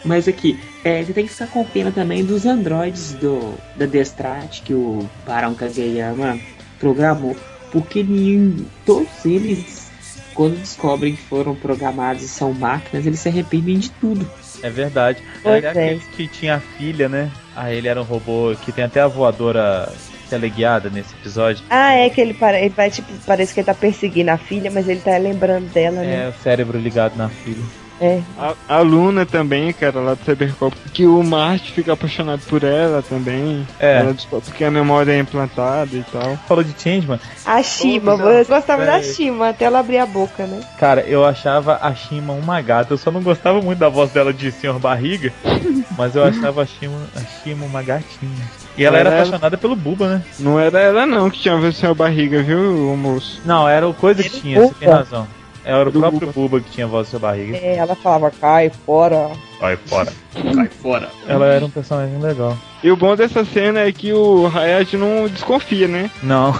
[0.06, 4.62] Mas aqui, é, você tem que ficar com pena também dos androides do, da Destrat
[4.62, 6.40] que o Barão Kageyama
[6.80, 7.36] programou.
[7.74, 9.92] Porque nenhum, todos eles,
[10.34, 14.26] quando descobrem que foram programados e são máquinas, eles se arrependem de tudo.
[14.62, 15.22] É verdade.
[15.42, 15.86] Pois Era é.
[15.86, 17.32] aquele que tinha filha, né?
[17.56, 19.92] Ah, ele era um robô que tem até a voadora
[20.30, 21.64] teleguiada nesse episódio.
[21.70, 22.60] Ah, é que ele, pare...
[22.60, 26.02] ele vai, tipo, parece que ele tá perseguindo a filha, mas ele tá lembrando dela,
[26.02, 26.26] né?
[26.26, 27.64] É, o cérebro ligado na filha.
[28.02, 28.22] É.
[28.38, 33.02] A, a Luna também, era lá do Cybercop, que o Marte fica apaixonado por ela
[33.02, 33.68] também.
[33.80, 34.00] É.
[34.00, 36.38] Ela descobre a memória é implantada e tal.
[36.48, 37.20] Falou de Changeman.
[37.46, 39.04] A Shima, eu gostava da Véi.
[39.04, 40.62] Shima, até ela abrir a boca, né?
[40.78, 42.94] Cara, eu achava a Shima uma gata.
[42.94, 45.34] Eu só não gostava muito da voz dela de Senhor Barriga.
[45.98, 48.60] mas eu achava a Shima, a Shima uma gatinha.
[48.78, 50.24] E ela era Ela- apaixonada pelo Buba, né?
[50.40, 53.42] Não era ela não que tinha a barriga, viu, o moço?
[53.44, 55.28] Não, era o coisa que tinha, você tem razão.
[55.70, 57.58] Era o Do próprio Buba que tinha voz da sua barriga.
[57.58, 59.30] É, ela falava, cai fora.
[59.60, 60.12] Vai fora.
[60.56, 61.10] Cai fora.
[61.28, 62.58] Ela era um personagem legal.
[62.84, 66.10] E o bom dessa cena é que o Hayat não desconfia, né?
[66.24, 66.54] Não.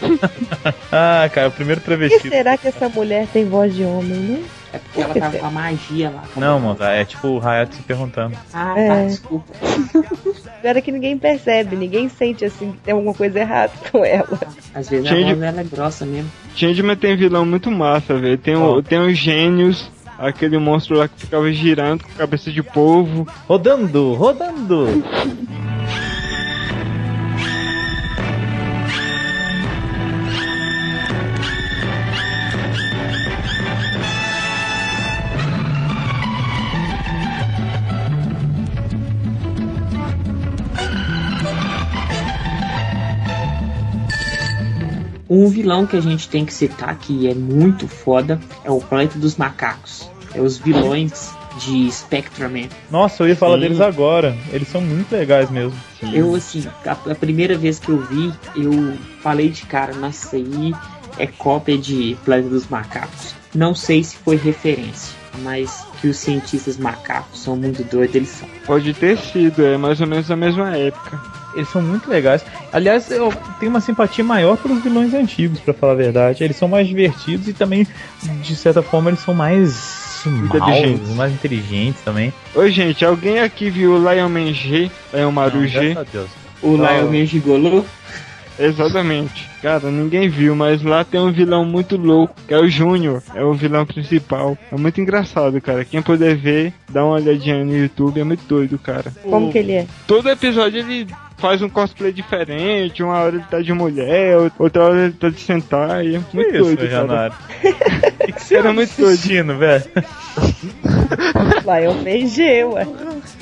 [0.92, 2.28] ah, cara, o primeiro Por que travesti.
[2.28, 4.44] será que essa mulher tem voz de homem, né?
[4.72, 6.24] É porque ela tava com a magia lá.
[6.36, 8.36] Não, mano, é tipo o Hayat se perguntando.
[8.52, 9.06] Ah, tá, É.
[9.06, 9.52] desculpa.
[10.60, 14.38] Agora que ninguém percebe, ninguém sente assim que tem alguma coisa errada com ela.
[14.74, 16.30] Às vezes Change- a voz dela é grossa mesmo.
[16.56, 18.36] Changeman tem vilão muito massa, velho.
[18.38, 18.82] Tem, o, Ó.
[18.82, 19.88] tem os gênios,
[20.18, 23.26] aquele monstro lá que ficava girando com cabeça de polvo.
[23.46, 24.86] Rodando, rodando.
[45.36, 49.18] Um vilão que a gente tem que citar que é muito foda é o Planeta
[49.18, 50.08] dos Macacos.
[50.34, 52.70] É os vilões de Spectraman.
[52.90, 53.60] Nossa, eu ia falar Sim.
[53.60, 54.34] deles agora.
[54.50, 55.78] Eles são muito legais mesmo.
[56.10, 60.72] Eu, assim, a, a primeira vez que eu vi, eu falei de cara, nossa, aí
[61.18, 63.34] é cópia de Planeta dos Macacos.
[63.54, 68.48] Não sei se foi referência, mas que os cientistas macacos são muito doidos, eles são.
[68.64, 71.20] Pode ter sido, é mais ou menos a mesma época.
[71.56, 72.44] Eles são muito legais.
[72.72, 76.44] Aliás, eu tenho uma simpatia maior pelos vilões antigos, pra falar a verdade.
[76.44, 77.86] Eles são mais divertidos e também,
[78.42, 81.14] de certa forma, eles são mais Inteligentes.
[81.14, 82.32] mais inteligentes também.
[82.54, 84.90] Oi, gente, alguém aqui viu o Lion Man G?
[85.14, 85.80] Lion Maru Não, G?
[85.94, 86.28] graças a Deus.
[86.62, 86.84] O Não.
[86.86, 87.84] Lion Man Gigolô,
[88.58, 89.48] Exatamente.
[89.60, 93.22] Cara, ninguém viu, mas lá tem um vilão muito louco, que é o Júnior.
[93.34, 94.56] É o vilão principal.
[94.72, 95.84] É muito engraçado, cara.
[95.84, 99.12] Quem puder ver, dá uma olhadinha no YouTube, é muito doido, cara.
[99.22, 99.86] Como que ele é?
[100.06, 101.06] Todo episódio ele
[101.36, 105.40] faz um cosplay diferente, uma hora ele tá de mulher, outra hora ele tá de
[105.40, 106.90] sentar, e é muito isso, doido, cara.
[106.90, 107.32] Janara?
[107.32, 109.84] O que, que você Era muito assistindo, velho?
[111.82, 112.86] Eu PG, ué.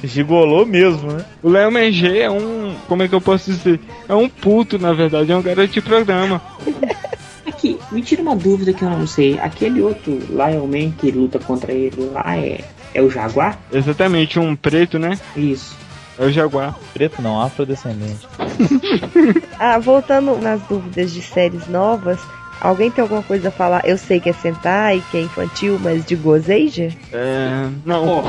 [0.03, 1.25] Gigolou mesmo, né?
[1.43, 3.81] O Léo MG é um, como é que eu posso dizer?
[4.09, 6.43] É um puto, na verdade, é um garoto de programa.
[7.47, 9.39] Aqui, me tira uma dúvida que eu não sei.
[9.39, 12.65] Aquele outro Lion Man que luta contra ele lá é,
[12.95, 13.59] é o Jaguar?
[13.73, 15.19] Exatamente, um preto, né?
[15.37, 15.84] Isso.
[16.19, 16.75] É o Jaguar.
[16.93, 18.27] Preto não, afrodescendente.
[19.59, 22.21] Ah, voltando nas dúvidas de séries novas,
[22.61, 23.83] alguém tem alguma coisa a falar?
[23.85, 26.91] Eu sei que é Sentai, que é infantil, mas de Gozeija?
[27.13, 27.69] É.
[27.85, 28.09] Não.
[28.09, 28.23] Ó,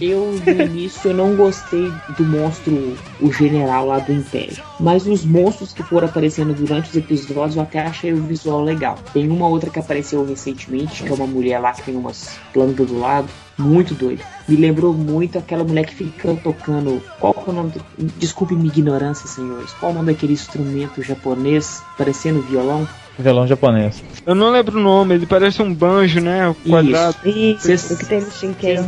[0.00, 4.62] eu no início eu não gostei do monstro, o general lá do Império.
[4.78, 8.98] Mas os monstros que foram aparecendo durante os episódios eu até achei o visual legal.
[9.12, 12.86] Tem uma outra que apareceu recentemente, que é uma mulher lá que tem umas plantas
[12.86, 13.28] do lado.
[13.58, 14.22] Muito doido.
[14.46, 17.02] Me lembrou muito aquela mulher que fica tocando.
[17.18, 17.70] Qual que é o nome?
[17.70, 17.82] Do...
[18.18, 19.72] Desculpe minha ignorância, senhores.
[19.80, 22.86] Qual é o nome daquele instrumento japonês parecendo violão?
[23.18, 24.02] Violão japonês.
[24.26, 26.48] Eu não lembro o nome, ele parece um banjo, né?
[26.48, 27.16] O quadrado.
[27.24, 28.78] Isso, Cês- o que tem no Shinken.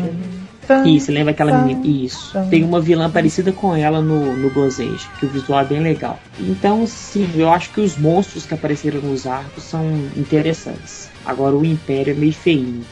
[0.85, 1.81] Isso, lembra aquela menina?
[1.87, 2.39] Isso.
[2.51, 6.21] Tem uma vilã parecida com ela no, no Gozeja, que o visual é bem legal.
[6.39, 9.83] Então, sim, eu acho que os monstros que apareceram nos arcos são
[10.15, 11.09] interessantes.
[11.25, 12.83] Agora o Império é meio feinho.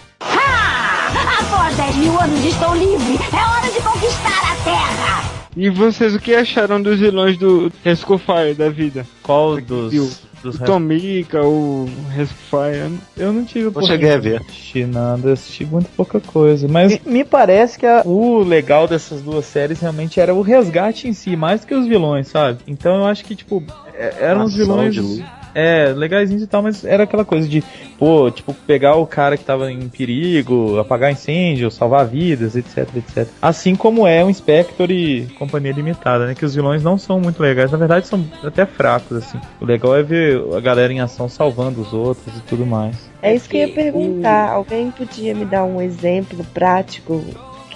[1.38, 3.18] Após 10 mil anos estou livre.
[3.32, 5.24] É hora de conquistar a Terra.
[5.56, 9.06] E vocês o que acharam dos vilões do Rescue Fire da vida?
[9.22, 9.64] Qual viu?
[9.64, 12.98] dos, dos O Tomica, o Rescue Fire.
[13.16, 14.40] Eu não tive Não cheguei a ver.
[14.40, 16.68] assisti nada, assisti muito pouca coisa.
[16.68, 21.12] Mas me parece que a- o legal dessas duas séries realmente era o resgate em
[21.12, 22.58] si, mais do que os vilões, sabe?
[22.66, 23.62] Então eu acho que, tipo,
[24.20, 24.96] eram os vilões.
[25.58, 27.64] É, legaisinhos e tal, mas era aquela coisa de,
[27.98, 33.26] pô, tipo, pegar o cara que tava em perigo, apagar incêndio, salvar vidas, etc, etc.
[33.40, 36.34] Assim como é um Spectre e Companhia Limitada, né?
[36.34, 39.40] Que os vilões não são muito legais, na verdade são até fracos, assim.
[39.58, 42.94] O legal é ver a galera em ação salvando os outros e tudo mais.
[43.22, 44.50] É isso que eu ia perguntar.
[44.50, 47.24] Alguém podia me dar um exemplo prático?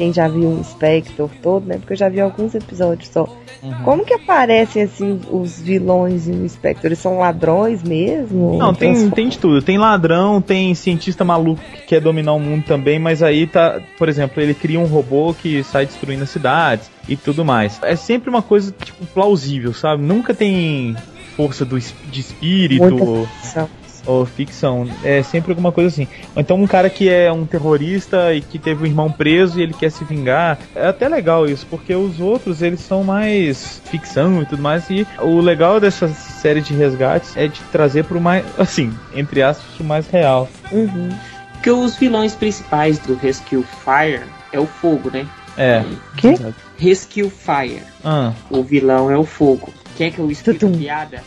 [0.00, 1.76] Quem já viu o Spectre todo, né?
[1.76, 3.28] Porque eu já vi alguns episódios só.
[3.62, 3.82] Uhum.
[3.84, 6.86] Como que aparecem assim os vilões em um Spectre?
[6.88, 8.56] Eles são ladrões mesmo?
[8.56, 9.60] Não, tem, Transform- tem de tudo.
[9.60, 14.08] Tem ladrão, tem cientista maluco que quer dominar o mundo também, mas aí tá, por
[14.08, 17.78] exemplo, ele cria um robô que sai destruindo as cidades e tudo mais.
[17.82, 20.02] É sempre uma coisa, tipo, plausível, sabe?
[20.02, 20.96] Nunca tem
[21.36, 23.68] força do, de espírito Muita
[24.06, 24.86] ou, ficção.
[25.04, 26.08] É sempre alguma coisa assim.
[26.34, 29.62] Ou então um cara que é um terrorista e que teve um irmão preso e
[29.62, 30.58] ele quer se vingar.
[30.74, 34.88] É até legal isso, porque os outros, eles são mais ficção e tudo mais.
[34.90, 39.66] E o legal dessa série de resgates é de trazer pro mais, assim, entre aspas,
[39.76, 40.48] pro mais real.
[40.72, 41.10] Uhum.
[41.52, 44.22] Porque os vilões principais do Rescue Fire
[44.52, 45.26] é o fogo, né?
[45.56, 45.84] É.
[46.16, 46.34] Quê?
[46.78, 47.82] Rescue Fire.
[48.02, 49.72] Ah, O vilão é o fogo.
[49.96, 51.22] Quer que eu explique a piada?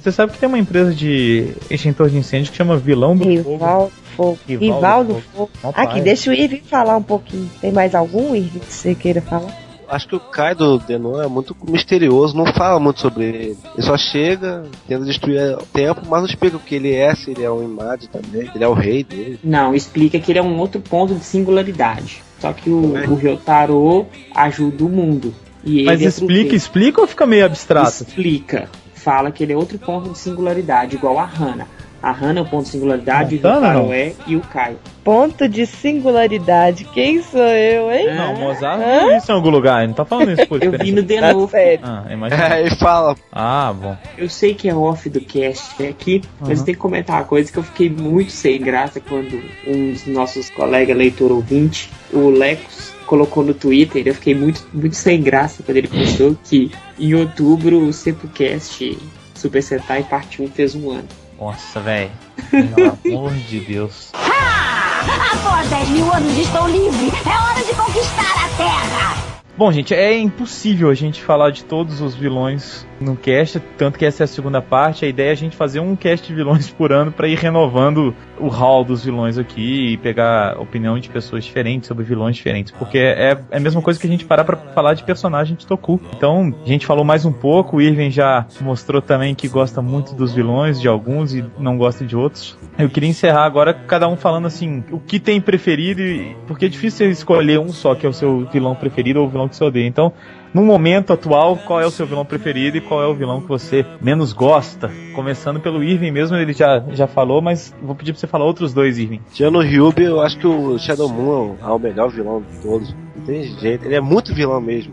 [0.00, 3.50] Você sabe que tem uma empresa de extintor de incêndio que chama Vilão do Fogo?
[3.52, 4.38] Rival Fogo.
[4.46, 5.50] Rival Rival, do do Fogo.
[5.62, 7.50] Ó, Aqui, deixa o Irving falar um pouquinho.
[7.60, 9.54] Tem mais algum, Irving, que você queira falar?
[9.88, 13.58] Acho que o Kai do Denon é muito misterioso, não fala muito sobre ele.
[13.74, 17.30] Ele só chega, tenta destruir o tempo, mas não explica o que ele é, se
[17.30, 19.38] ele é um Imad também, ele é o rei dele.
[19.42, 22.22] Não, explica que ele é um outro ponto de singularidade.
[22.38, 25.34] Só que o, o Ryotaro ajuda o mundo.
[25.64, 26.56] E Mas ele é explica, truqueiro.
[26.56, 28.02] explica ou fica meio abstrato?
[28.02, 28.68] Explica.
[29.08, 31.66] Fala que ele é outro ponto de singularidade, igual a Hana.
[32.02, 33.90] A Hana é o ponto de singularidade, o Montana, não?
[33.90, 34.76] é e o Kai.
[35.02, 36.84] Ponto de singularidade.
[36.92, 38.14] Quem sou eu, hein?
[38.14, 39.06] Não, Mozart Hã?
[39.06, 41.32] viu isso em algum lugar, ele não tá falando isso por Eu vi no The
[41.32, 41.48] Novo.
[41.50, 41.80] sério.
[41.82, 42.54] Ah, imagina.
[42.54, 43.96] É, ele fala, Ah, bom.
[44.18, 46.64] Eu sei que é off do cast aqui, mas Uhum.
[46.66, 50.50] tem que comentar uma coisa que eu fiquei muito sem graça quando um dos nossos
[50.50, 54.06] colegas leitor ouvinte, o Lecos, colocou no Twitter.
[54.06, 58.96] Eu fiquei muito, muito sem graça quando ele postou que em outubro o Sepulcast
[59.34, 61.08] Super Sentai Parte 1 fez um ano.
[61.40, 62.10] Nossa, velho.
[62.50, 64.12] Pelo amor de Deus.
[64.12, 67.12] Após 10 mil anos estou livre.
[67.24, 69.37] É hora de conquistar a Terra.
[69.58, 74.04] Bom, gente, é impossível a gente falar de todos os vilões no cast, tanto que
[74.04, 75.04] essa é a segunda parte.
[75.04, 78.14] A ideia é a gente fazer um cast de vilões por ano para ir renovando
[78.38, 82.98] o hall dos vilões aqui e pegar opinião de pessoas diferentes sobre vilões diferentes, porque
[82.98, 86.00] é, é a mesma coisa que a gente parar para falar de personagem de Toku.
[86.16, 90.14] Então, a gente falou mais um pouco, o Irving já mostrou também que gosta muito
[90.14, 92.56] dos vilões, de alguns e não gosta de outros.
[92.78, 96.00] Eu queria encerrar agora cada um falando assim, o que tem preferido,
[96.46, 99.50] porque é difícil escolher um só que é o seu vilão preferido ou o vilão
[99.50, 99.86] que você odeia.
[99.86, 100.12] Então,
[100.52, 103.48] no momento atual, qual é o seu vilão preferido e qual é o vilão que
[103.48, 104.90] você menos gosta?
[105.14, 108.72] Começando pelo Irving mesmo, ele já, já falou, mas vou pedir pra você falar outros
[108.72, 109.20] dois, Irving.
[109.32, 112.94] tirando o Ryubi, eu acho que o Shadow Moon é o melhor vilão de todos.
[113.16, 114.92] Não tem jeito, ele é muito vilão mesmo.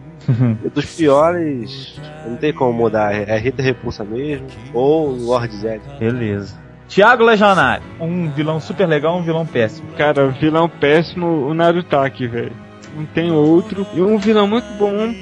[0.63, 5.81] E dos piores, não tem como mudar, é Rita Repulsa mesmo, ou o Lord Zed.
[5.99, 6.65] Beleza.
[6.87, 9.87] Tiago Legionário, um vilão super legal, um vilão péssimo.
[9.97, 12.64] Cara, vilão péssimo, o Narutaki, velho.
[12.95, 13.85] Não tem outro.
[13.93, 15.13] E um vilão muito bom,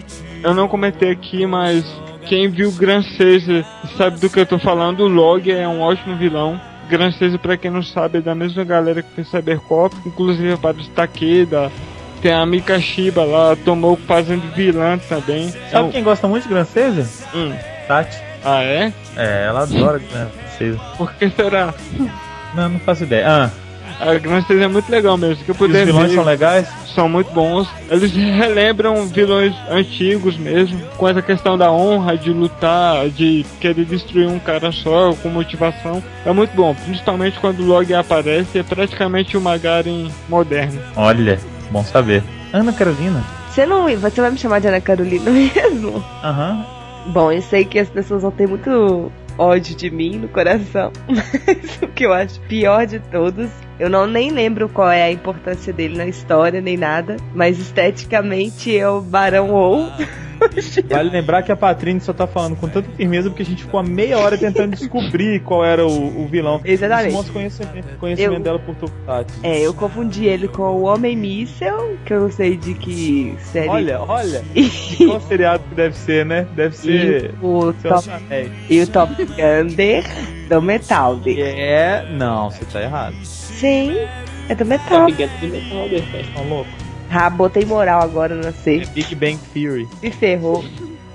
[0.43, 1.83] eu não comentei aqui, mas
[2.27, 2.71] quem viu
[3.17, 3.65] Caesar
[3.97, 5.01] sabe do que eu tô falando.
[5.01, 6.59] O Log é um ótimo vilão.
[6.89, 10.77] Grand Caesar, pra quem não sabe, é da mesma galera que fez Cybercop, inclusive para
[10.77, 11.71] os Takeda.
[12.21, 15.49] Tem a Mika Shiba lá, tomou fazendo vilã também.
[15.49, 17.05] Sabe É o- quem gosta muito de Caesar?
[17.35, 17.53] Hum.
[17.87, 18.17] Tati.
[18.45, 18.93] Ah, é?
[19.15, 20.97] É, ela adora Grand Caesar.
[20.97, 21.73] Por que será?
[22.53, 23.25] Não, não faço ideia.
[23.27, 23.49] Ah,
[23.99, 25.43] A Grand é muito legal mesmo.
[25.43, 26.67] Se eu e puder os vilões ver- são legais?
[26.93, 27.67] são muito bons.
[27.89, 34.27] Eles relembram vilões antigos mesmo, com essa questão da honra, de lutar, de querer destruir
[34.27, 36.03] um cara só, com motivação.
[36.25, 40.79] É muito bom, principalmente quando o Log aparece, é praticamente o Magaren moderno.
[40.95, 41.39] Olha,
[41.71, 42.21] bom saber.
[42.51, 43.23] Ana Carolina.
[43.49, 43.85] Você não.
[43.97, 46.03] Você vai me chamar de Ana Carolina mesmo?
[46.23, 46.65] Aham.
[47.07, 50.91] Bom, eu sei que as pessoas vão ter muito ódio de mim no coração.
[51.09, 53.49] Mas o que eu acho pior de todos,
[53.79, 58.75] eu não nem lembro qual é a importância dele na história nem nada, mas esteticamente
[58.77, 59.89] é o Barão Ou.
[60.89, 63.79] Vale lembrar que a Patrine só tá falando com tanta firmeza porque a gente ficou
[63.79, 66.59] a meia hora tentando descobrir qual era o, o vilão.
[66.65, 67.13] Exatamente.
[67.13, 69.39] Mostra conhecimento, conhecimento Eu- dela por Tokusatsu.
[69.41, 73.69] É, eu confundi ele com o Homem Míssel, que eu não sei de que série.
[73.69, 74.43] Olha, olha.
[74.53, 74.69] E,
[75.07, 76.45] Qual seriado que deve ser, né?
[76.55, 77.33] Deve ser.
[77.41, 78.09] o Senhor dos Top,
[78.69, 80.03] e o Top Gunner
[80.49, 81.19] do Metal.
[81.25, 82.05] É.
[82.11, 83.15] Não, você tá errado.
[83.63, 83.95] Sim,
[84.49, 85.05] é do Tá Metal.
[85.05, 86.33] ligado do Metal Perfect.
[86.33, 86.69] Tá louco?
[87.09, 88.81] Ah, botei moral agora, não sei.
[88.81, 89.87] É Big Bang Theory.
[90.01, 90.65] Se ferrou.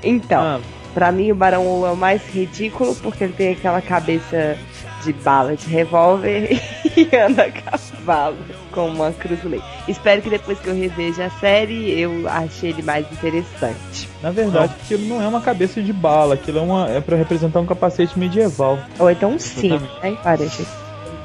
[0.02, 0.60] Então, Ah,
[0.94, 4.56] pra mim o Barão Ou é o mais ridículo porque ele tem aquela cabeça
[5.04, 6.60] de bala de revólver
[6.96, 8.36] e anda a cavalo
[8.72, 9.62] com uma cruz no meio.
[9.86, 14.08] Espero que depois que eu reveja a série eu achei ele mais interessante.
[14.22, 17.60] na verdade, aquilo não é uma cabeça de bala, aquilo é, uma, é pra representar
[17.60, 18.78] um capacete medieval.
[18.98, 20.16] Ou então um sim, né?
[20.22, 20.66] Parece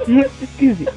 [0.07, 0.93] muito esquisito.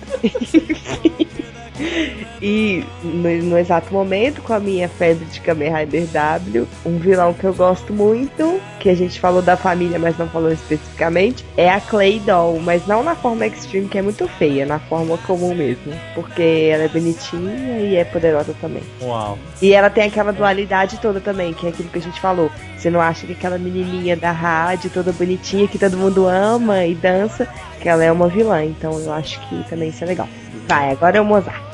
[2.40, 7.32] E no, no exato momento, com a minha febre de Kamen Rider W, um vilão
[7.32, 11.68] que eu gosto muito, que a gente falou da família, mas não falou especificamente, é
[11.68, 15.54] a Clay Doll, mas não na forma extreme, que é muito feia, na forma comum
[15.54, 15.92] mesmo.
[16.14, 18.82] Porque ela é bonitinha e é poderosa também.
[19.02, 19.38] Uau.
[19.60, 22.50] E ela tem aquela dualidade toda também, que é aquilo que a gente falou.
[22.76, 26.94] Você não acha que aquela menininha da rádio, toda bonitinha, que todo mundo ama e
[26.94, 27.48] dança,
[27.80, 28.64] que ela é uma vilã.
[28.64, 30.28] Então eu acho que também isso é legal.
[30.68, 31.65] Vai, agora é o Mozart.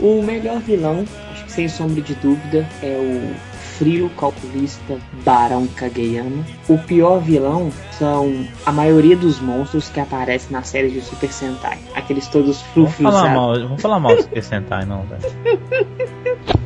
[0.00, 3.34] O melhor vilão, acho que sem sombra de dúvida, é o
[3.78, 6.44] frio calculista Barão Kageyama.
[6.68, 11.78] O pior vilão são a maioria dos monstros que aparecem na série de Super Sentai.
[11.94, 13.32] Aqueles todos Vamos falar frufruzados.
[13.34, 15.22] mal, vamos falar mal do Super Sentai, não, velho.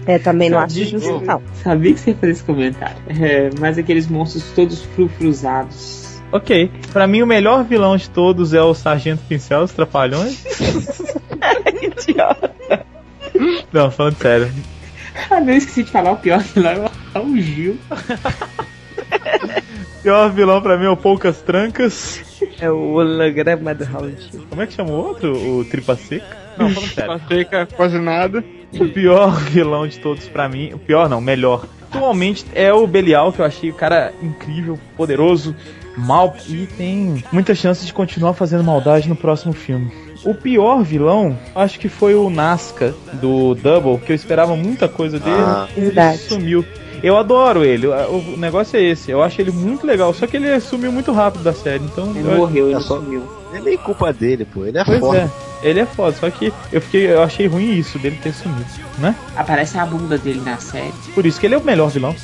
[0.06, 1.42] É, também não acho Sabia- justo, não.
[1.62, 2.96] Sabia que você ia fazer esse comentário.
[3.08, 6.07] É, mas aqueles monstros todos frufruzados.
[6.32, 6.70] Ok.
[6.92, 10.44] Pra mim, o melhor vilão de todos é o Sargento Pincel, os Trapalhões.
[11.82, 12.86] Idiota.
[13.72, 14.52] Não, falando sério.
[15.30, 17.78] Ah, não, esqueci de falar o pior vilão é o Gil.
[20.02, 22.22] Pior vilão pra mim é o Poucas Trancas.
[22.60, 24.46] É o holograma do Raul Gil.
[24.48, 25.32] Como é que chama o outro?
[25.32, 26.36] O Tripa Seca?
[26.56, 27.20] Não, falando sério.
[27.28, 28.44] Seca, quase nada.
[28.72, 31.66] O pior vilão de todos pra mim, o pior não, o melhor.
[31.90, 35.56] Atualmente é o Belial, que eu achei o cara incrível, poderoso,
[35.98, 39.90] mal e tem muita chance de continuar fazendo maldade no próximo filme.
[40.24, 45.18] O pior vilão, acho que foi o Nazca do Double, que eu esperava muita coisa
[45.18, 45.68] dele Ah.
[45.70, 46.18] e ele Verdade.
[46.18, 46.64] sumiu.
[47.00, 47.92] Eu adoro ele, o
[48.34, 51.44] o negócio é esse, eu acho ele muito legal, só que ele sumiu muito rápido
[51.44, 53.22] da série, então Ele eu- morreu, ele é só- sumiu.
[53.52, 54.64] É nem culpa dele, pô.
[54.64, 55.30] Ele é Pois foda.
[55.62, 58.64] é, ele é foda, só que eu fiquei, eu achei ruim isso dele ter sumido,
[58.98, 59.14] né?
[59.36, 60.92] Aparece a bunda dele na série.
[61.14, 62.14] Por isso que ele é o melhor vilão.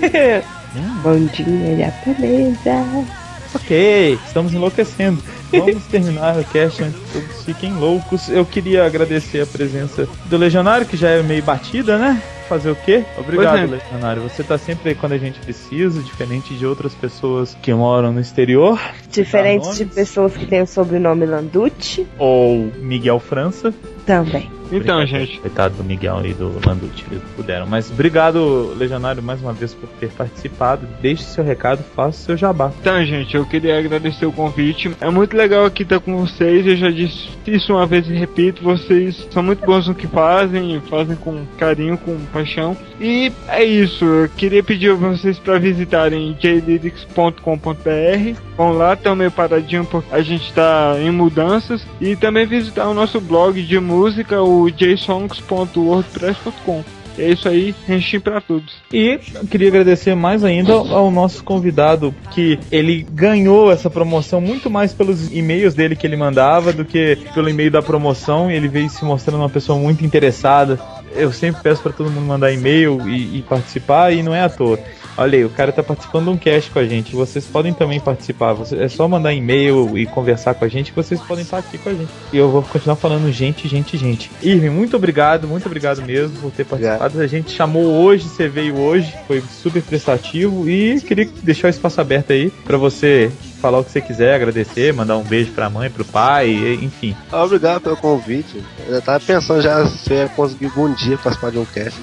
[1.02, 3.06] Bom dia, japonesa.
[3.54, 5.22] Ok, estamos enlouquecendo.
[5.52, 8.28] Vamos terminar o cast antes que todos fiquem loucos.
[8.28, 12.20] Eu queria agradecer a presença do Legionário, que já é meio batida, né?
[12.48, 13.04] Fazer o quê?
[13.18, 13.66] Obrigado, é.
[13.66, 14.22] Legionário.
[14.22, 18.20] Você tá sempre aí quando a gente precisa, diferente de outras pessoas que moram no
[18.20, 18.78] exterior.
[19.10, 23.72] Diferente de pessoas que têm o sobrenome Landucci, Ou Miguel França.
[24.06, 24.50] Também.
[24.72, 27.66] Então, gente, Coitado do Miguel e do Landucci, eles puderam.
[27.66, 30.86] Mas obrigado, Legionário, mais uma vez por ter participado.
[31.00, 32.72] Deixe seu recado, faça seu jabá.
[32.80, 34.90] Então, gente, eu queria agradecer o convite.
[35.00, 36.66] É muito legal aqui estar com vocês.
[36.66, 40.80] Eu já disse isso uma vez e repito: vocês são muito bons no que fazem,
[40.88, 42.76] fazem com carinho, com paixão.
[43.00, 44.04] E é isso.
[44.04, 48.40] Eu queria pedir a vocês para visitarem jlyrics.com.br.
[48.56, 51.86] Vão lá, estão meio paradinho porque a gente está em mudanças.
[52.00, 56.84] E também visitar o nosso blog de música, o jsongs.wordpress.com.
[57.16, 58.74] É isso aí, enchem pra todos.
[58.92, 59.18] E
[59.48, 65.32] queria agradecer mais ainda ao nosso convidado, que ele ganhou essa promoção muito mais pelos
[65.32, 68.50] e-mails dele que ele mandava do que pelo e-mail da promoção.
[68.50, 70.80] Ele veio se mostrando uma pessoa muito interessada.
[71.14, 74.48] Eu sempre peço para todo mundo mandar e-mail e, e participar, e não é à
[74.48, 74.78] toa.
[75.16, 77.14] Olha aí, o cara tá participando de um cast com a gente.
[77.14, 78.56] Vocês podem também participar.
[78.72, 81.88] É só mandar e-mail e conversar com a gente que vocês podem estar aqui com
[81.88, 82.10] a gente.
[82.32, 84.30] E eu vou continuar falando gente, gente, gente.
[84.42, 87.20] Irving, muito obrigado, muito obrigado mesmo por ter participado.
[87.20, 92.00] A gente chamou hoje, você veio hoje, foi super prestativo e queria deixar o espaço
[92.00, 95.88] aberto aí pra você falar o que você quiser, agradecer, mandar um beijo pra mãe,
[95.88, 97.16] pro pai, enfim.
[97.32, 98.62] Obrigado pelo convite.
[98.86, 101.98] Eu tava pensando já se eu ia conseguir algum dia participar de um cast.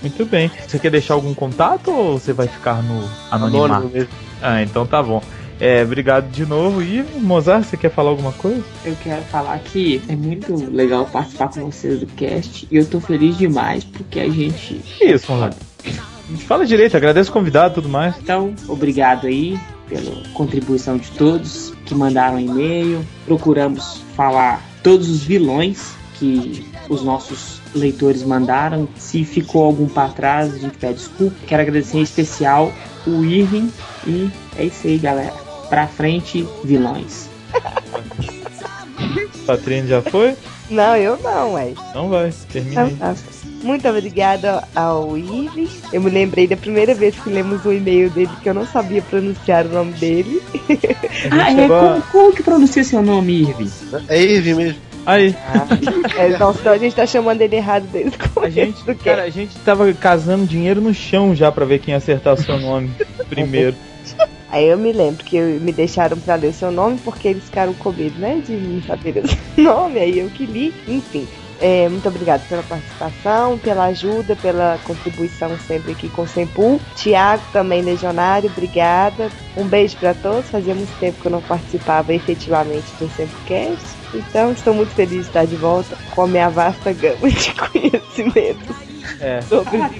[0.00, 0.50] Muito bem.
[0.66, 3.72] Você quer deixar algum contato ou você vai ficar no anonimato?
[3.72, 4.10] Anônimo mesmo.
[4.42, 5.22] Ah, então tá bom.
[5.60, 6.82] É, obrigado de novo.
[6.82, 8.64] E Mozart, você quer falar alguma coisa?
[8.84, 12.98] Eu quero falar que é muito legal participar com vocês do cast e eu tô
[12.98, 14.74] feliz demais porque a gente.
[14.98, 15.54] Que isso, Mozart?
[16.46, 18.14] Fala direito, agradece o convidado e tudo mais.
[18.18, 23.04] Então, obrigado aí pela contribuição de todos que mandaram e-mail.
[23.26, 28.86] Procuramos falar todos os vilões que os nossos leitores mandaram.
[28.96, 31.36] Se ficou algum para trás, a gente pede desculpa.
[31.46, 32.72] Quero agradecer em especial
[33.06, 33.72] o Irving
[34.06, 34.28] e
[34.58, 35.32] é isso aí, galera.
[35.70, 37.30] Pra frente, vilões.
[39.46, 40.36] Patrícia já foi?
[40.68, 41.72] Não, eu não, ué.
[41.94, 42.94] Não vai, termina aí.
[42.94, 43.14] Tá.
[43.62, 45.82] Muito obrigada ao Ives.
[45.92, 49.02] Eu me lembrei da primeira vez que lemos o e-mail dele que eu não sabia
[49.02, 50.42] pronunciar o nome dele.
[51.30, 51.68] Ah, é?
[51.68, 53.70] Como, como que pronuncia seu nome, Irving?
[54.08, 54.89] É Irving mesmo.
[55.06, 55.34] Aí,
[56.16, 58.94] É, então, então a gente tá chamando ele errado desde o a começo gente, do
[58.94, 59.04] que.
[59.04, 62.42] cara, a gente tava casando dinheiro no chão já pra ver quem ia acertar o
[62.42, 62.90] seu nome
[63.28, 63.74] primeiro.
[64.50, 67.44] Aí eu me lembro que eu- me deixaram pra ler o seu nome porque eles
[67.44, 68.42] ficaram com medo, né?
[68.44, 70.74] De saber o seu nome, aí eu que li.
[70.88, 71.26] Enfim,
[71.60, 76.80] é, muito obrigada pela participação, pela ajuda, pela contribuição sempre aqui com o Sempul.
[76.96, 79.28] Tiago, também legionário, obrigada.
[79.56, 80.48] Um beijo pra todos.
[80.50, 84.00] Fazia muito tempo que eu não participava efetivamente do Sempulcast.
[84.14, 88.76] Então, estou muito feliz de estar de volta com a minha vasta gama de conhecimentos
[89.20, 89.40] É.
[89.42, 89.90] sobre Ah,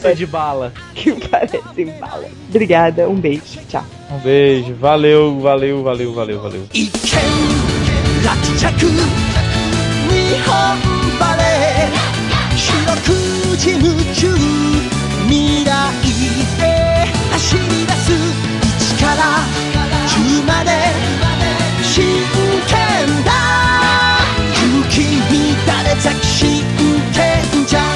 [0.00, 0.12] tá.
[0.12, 0.72] de bala.
[0.94, 2.24] que parecem bala.
[2.48, 3.84] Obrigada, um beijo, tchau.
[4.10, 6.66] Um beijo, valeu, valeu, valeu, valeu, valeu.
[10.32, 10.48] 日本
[11.20, 12.96] バレー四六
[13.58, 14.32] 時夢中
[15.28, 15.70] 未来
[16.58, 18.12] へ走り出す
[18.96, 19.20] 1から
[20.08, 20.70] 10まで
[21.82, 22.00] 真
[22.66, 23.30] 剣だ
[24.54, 26.64] 勇気に打れ咲き真
[27.12, 27.92] 剣じゃん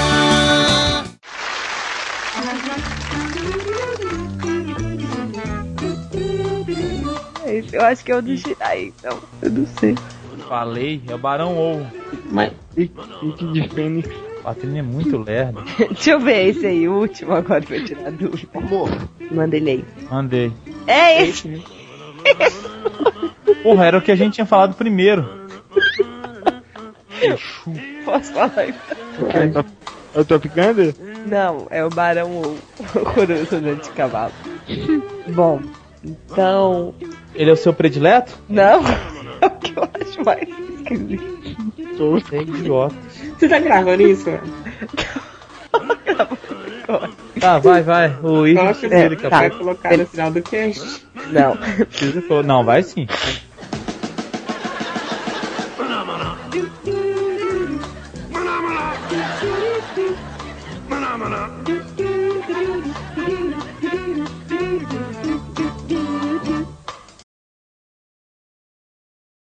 [7.72, 9.18] eu acho que é o do Shirai, então.
[9.40, 9.94] Eu não sei.
[10.48, 11.86] Falei, é o Barão Ovo.
[12.30, 14.08] Mas Fique fique de Fênix.
[14.42, 15.60] Patrícia é muito lerda.
[15.90, 18.48] Deixa eu ver esse aí, o último agora pra tirar dúvida.
[18.54, 18.88] Amor,
[19.30, 19.84] Manda ele aí.
[20.08, 20.52] Mandei.
[20.86, 21.64] É esse!
[23.62, 25.46] Porra, era o que a gente tinha falado primeiro.
[28.04, 28.78] Posso falar isso?
[30.14, 30.92] É o Top Gun?
[31.26, 32.56] Não, é o Barão ou
[32.94, 34.32] Horroroso Andante de Cavalo.
[35.28, 35.60] Bom,
[36.04, 36.94] então.
[37.34, 38.38] Ele é o seu predileto?
[38.48, 39.25] Não, é o que
[39.76, 40.48] eu acho mais
[40.78, 42.24] esquisito.
[42.32, 42.94] É idiota.
[43.38, 44.30] Você tá gravando isso?
[47.40, 48.16] Tá, vai, vai.
[48.22, 49.28] O Ivo dele, tá.
[49.28, 51.06] vai colocar no final do cast.
[51.30, 51.58] Não.
[52.44, 53.06] Não, vai sim.